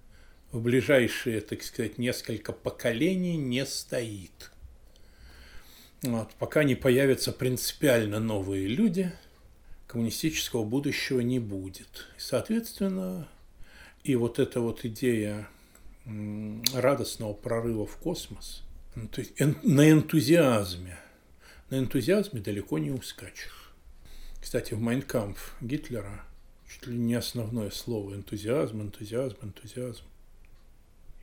в 0.52 0.60
ближайшие, 0.60 1.40
так 1.40 1.62
сказать, 1.62 1.98
несколько 1.98 2.52
поколений 2.52 3.36
не 3.36 3.64
стоит. 3.66 4.50
Вот, 6.02 6.30
пока 6.38 6.64
не 6.64 6.74
появятся 6.74 7.32
принципиально 7.32 8.20
новые 8.20 8.66
люди, 8.66 9.12
коммунистического 9.86 10.64
будущего 10.64 11.20
не 11.20 11.38
будет. 11.38 12.06
И, 12.16 12.20
соответственно, 12.20 13.28
и 14.02 14.16
вот 14.16 14.38
эта 14.38 14.60
вот 14.60 14.84
идея 14.84 15.48
радостного 16.74 17.32
прорыва 17.32 17.86
в 17.86 17.96
космос, 17.96 18.62
ну, 18.94 19.08
на 19.62 19.90
энтузиазме, 19.90 20.98
на 21.70 21.78
энтузиазме 21.78 22.40
далеко 22.40 22.78
не 22.78 22.90
ускачешь. 22.90 23.72
Кстати, 24.40 24.74
в 24.74 24.80
Майнкамп 24.80 25.38
Гитлера 25.60 26.24
чуть 26.68 26.86
ли 26.86 26.96
не 26.96 27.14
основное 27.14 27.70
слово 27.70 28.14
энтузиазм, 28.14 28.82
энтузиазм, 28.82 29.36
энтузиазм 29.42 30.04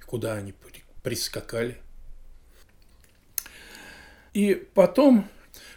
куда 0.07 0.35
они 0.35 0.53
прискакали. 1.03 1.77
И 4.33 4.55
потом 4.73 5.27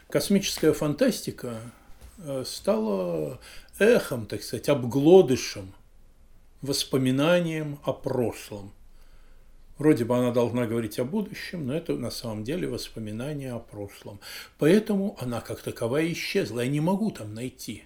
космическая 0.09 0.73
фантастика 0.73 1.61
э, 2.19 2.45
стала 2.47 3.41
эхом, 3.79 4.27
так 4.27 4.43
сказать, 4.43 4.69
обглодышем, 4.69 5.75
воспоминанием 6.63 7.79
о 7.85 7.93
прошлом. 7.93 8.73
Вроде 9.79 10.05
бы 10.05 10.17
она 10.17 10.31
должна 10.31 10.67
говорить 10.67 10.99
о 10.99 11.05
будущем, 11.05 11.67
но 11.67 11.75
это 11.75 11.97
на 11.97 12.11
самом 12.11 12.45
деле 12.45 12.69
воспоминание 12.69 13.53
о 13.53 13.61
прошлом. 13.61 14.21
Поэтому 14.59 15.17
она 15.19 15.41
как 15.41 15.63
таковая 15.63 16.13
исчезла. 16.13 16.61
Я 16.61 16.69
не 16.69 16.81
могу 16.81 17.11
там 17.11 17.35
найти 17.35 17.85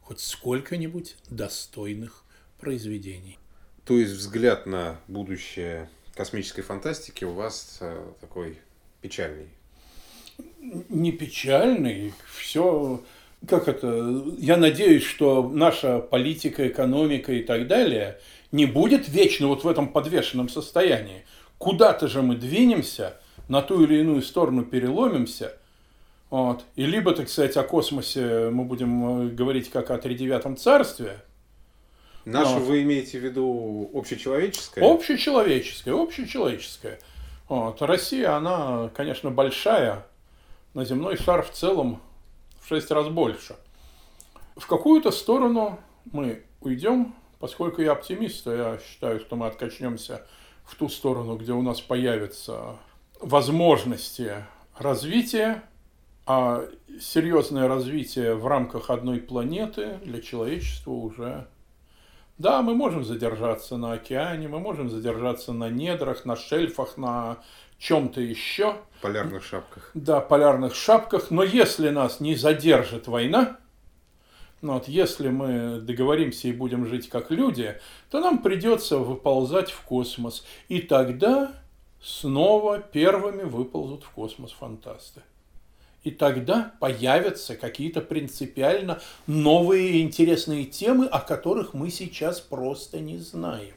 хоть 0.00 0.20
сколько-нибудь 0.20 1.16
достойных 1.30 2.24
произведений. 2.58 3.38
То 3.84 3.98
есть 3.98 4.12
взгляд 4.12 4.66
на 4.66 5.00
будущее 5.06 5.88
космической 6.14 6.62
фантастики 6.62 7.24
у 7.24 7.32
вас 7.32 7.78
э, 7.80 8.12
такой 8.20 8.58
печальный? 9.00 9.48
Не 10.88 11.12
печальный, 11.12 12.12
все 12.36 13.04
как 13.48 13.68
это, 13.68 14.24
я 14.38 14.56
надеюсь, 14.56 15.04
что 15.04 15.48
наша 15.48 15.98
политика, 15.98 16.66
экономика 16.68 17.32
и 17.32 17.42
так 17.42 17.66
далее 17.66 18.18
не 18.52 18.66
будет 18.66 19.08
вечно 19.08 19.48
вот 19.48 19.64
в 19.64 19.68
этом 19.68 19.88
подвешенном 19.88 20.48
состоянии. 20.48 21.24
Куда-то 21.58 22.08
же 22.08 22.22
мы 22.22 22.36
двинемся, 22.36 23.16
на 23.48 23.62
ту 23.62 23.82
или 23.84 24.00
иную 24.00 24.22
сторону 24.22 24.64
переломимся. 24.64 25.52
Вот. 26.30 26.64
И 26.74 26.84
либо, 26.84 27.12
так 27.12 27.28
сказать, 27.28 27.56
о 27.56 27.62
космосе 27.62 28.50
мы 28.50 28.64
будем 28.64 29.28
э, 29.28 29.28
говорить 29.28 29.70
как 29.70 29.90
о 29.90 29.98
тридевятом 29.98 30.56
царстве– 30.56 31.20
Нашу 32.26 32.54
вот. 32.54 32.64
вы 32.64 32.82
имеете 32.82 33.20
в 33.20 33.24
виду 33.24 33.88
общечеловеческое? 33.94 34.84
Общечеловеческое, 34.84 35.94
общечеловеческое. 35.94 36.98
Вот. 37.48 37.80
Россия, 37.80 38.36
она, 38.36 38.90
конечно, 38.96 39.30
большая, 39.30 40.04
на 40.74 40.84
земной 40.84 41.16
шар 41.16 41.44
в 41.44 41.52
целом 41.52 42.02
шесть 42.68 42.90
раз 42.90 43.08
больше. 43.08 43.56
В 44.56 44.66
какую-то 44.66 45.10
сторону 45.10 45.78
мы 46.12 46.44
уйдем, 46.60 47.14
поскольку 47.38 47.82
я 47.82 47.92
оптимист, 47.92 48.44
то 48.44 48.54
я 48.54 48.78
считаю, 48.78 49.20
что 49.20 49.36
мы 49.36 49.46
откачнемся 49.46 50.26
в 50.64 50.74
ту 50.74 50.88
сторону, 50.88 51.36
где 51.36 51.52
у 51.52 51.62
нас 51.62 51.80
появятся 51.80 52.76
возможности 53.20 54.44
развития, 54.76 55.62
а 56.26 56.64
серьезное 57.00 57.68
развитие 57.68 58.34
в 58.34 58.46
рамках 58.46 58.90
одной 58.90 59.20
планеты 59.20 60.00
для 60.02 60.20
человечества 60.20 60.90
уже 60.90 61.46
да, 62.38 62.60
мы 62.60 62.74
можем 62.74 63.02
задержаться 63.02 63.78
на 63.78 63.92
океане, 63.92 64.46
мы 64.48 64.58
можем 64.58 64.90
задержаться 64.90 65.54
на 65.54 65.70
недрах, 65.70 66.26
на 66.26 66.36
шельфах, 66.36 66.98
на 66.98 67.38
чем-то 67.78 68.20
еще. 68.20 68.76
Полярных 69.00 69.44
шапках. 69.44 69.90
Да, 69.94 70.20
полярных 70.20 70.74
шапках. 70.74 71.30
Но 71.30 71.42
если 71.42 71.90
нас 71.90 72.20
не 72.20 72.34
задержит 72.34 73.06
война, 73.06 73.58
Но 74.62 74.74
вот 74.74 74.88
если 74.88 75.28
мы 75.28 75.80
договоримся 75.80 76.48
и 76.48 76.52
будем 76.52 76.86
жить 76.86 77.08
как 77.10 77.30
люди, 77.30 77.78
то 78.10 78.20
нам 78.20 78.38
придется 78.38 78.98
выползать 78.98 79.70
в 79.70 79.82
космос. 79.82 80.44
И 80.68 80.80
тогда 80.80 81.52
снова 82.02 82.78
первыми 82.78 83.42
выползут 83.42 84.04
в 84.04 84.10
космос 84.10 84.52
фантасты. 84.52 85.22
И 86.04 86.12
тогда 86.12 86.72
появятся 86.78 87.56
какие-то 87.56 88.00
принципиально 88.00 89.00
новые 89.26 90.02
интересные 90.02 90.64
темы, 90.64 91.06
о 91.06 91.20
которых 91.20 91.74
мы 91.74 91.90
сейчас 91.90 92.40
просто 92.40 93.00
не 93.00 93.18
знаем. 93.18 93.74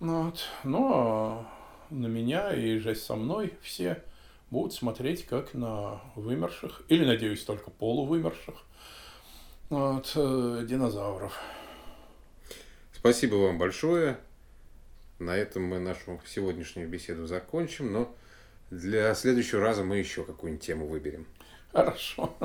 Вот. 0.00 0.40
Но 0.64 1.46
ну, 1.46 1.53
на 1.90 2.06
меня 2.06 2.52
и 2.52 2.78
же 2.78 2.94
со 2.94 3.16
мной 3.16 3.54
все 3.62 4.02
будут 4.50 4.72
смотреть 4.72 5.26
как 5.26 5.54
на 5.54 6.00
вымерших, 6.14 6.82
или, 6.88 7.04
надеюсь, 7.04 7.44
только 7.44 7.70
полувымерших 7.70 8.54
вот, 9.70 10.12
э, 10.14 10.64
динозавров. 10.68 11.38
Спасибо 12.92 13.36
вам 13.36 13.58
большое. 13.58 14.18
На 15.18 15.36
этом 15.36 15.64
мы 15.64 15.78
нашу 15.78 16.20
сегодняшнюю 16.26 16.88
беседу 16.88 17.26
закончим, 17.26 17.92
но 17.92 18.14
для 18.70 19.14
следующего 19.14 19.60
раза 19.60 19.84
мы 19.84 19.98
еще 19.98 20.24
какую-нибудь 20.24 20.64
тему 20.64 20.86
выберем. 20.86 21.26
Хорошо. 21.72 22.36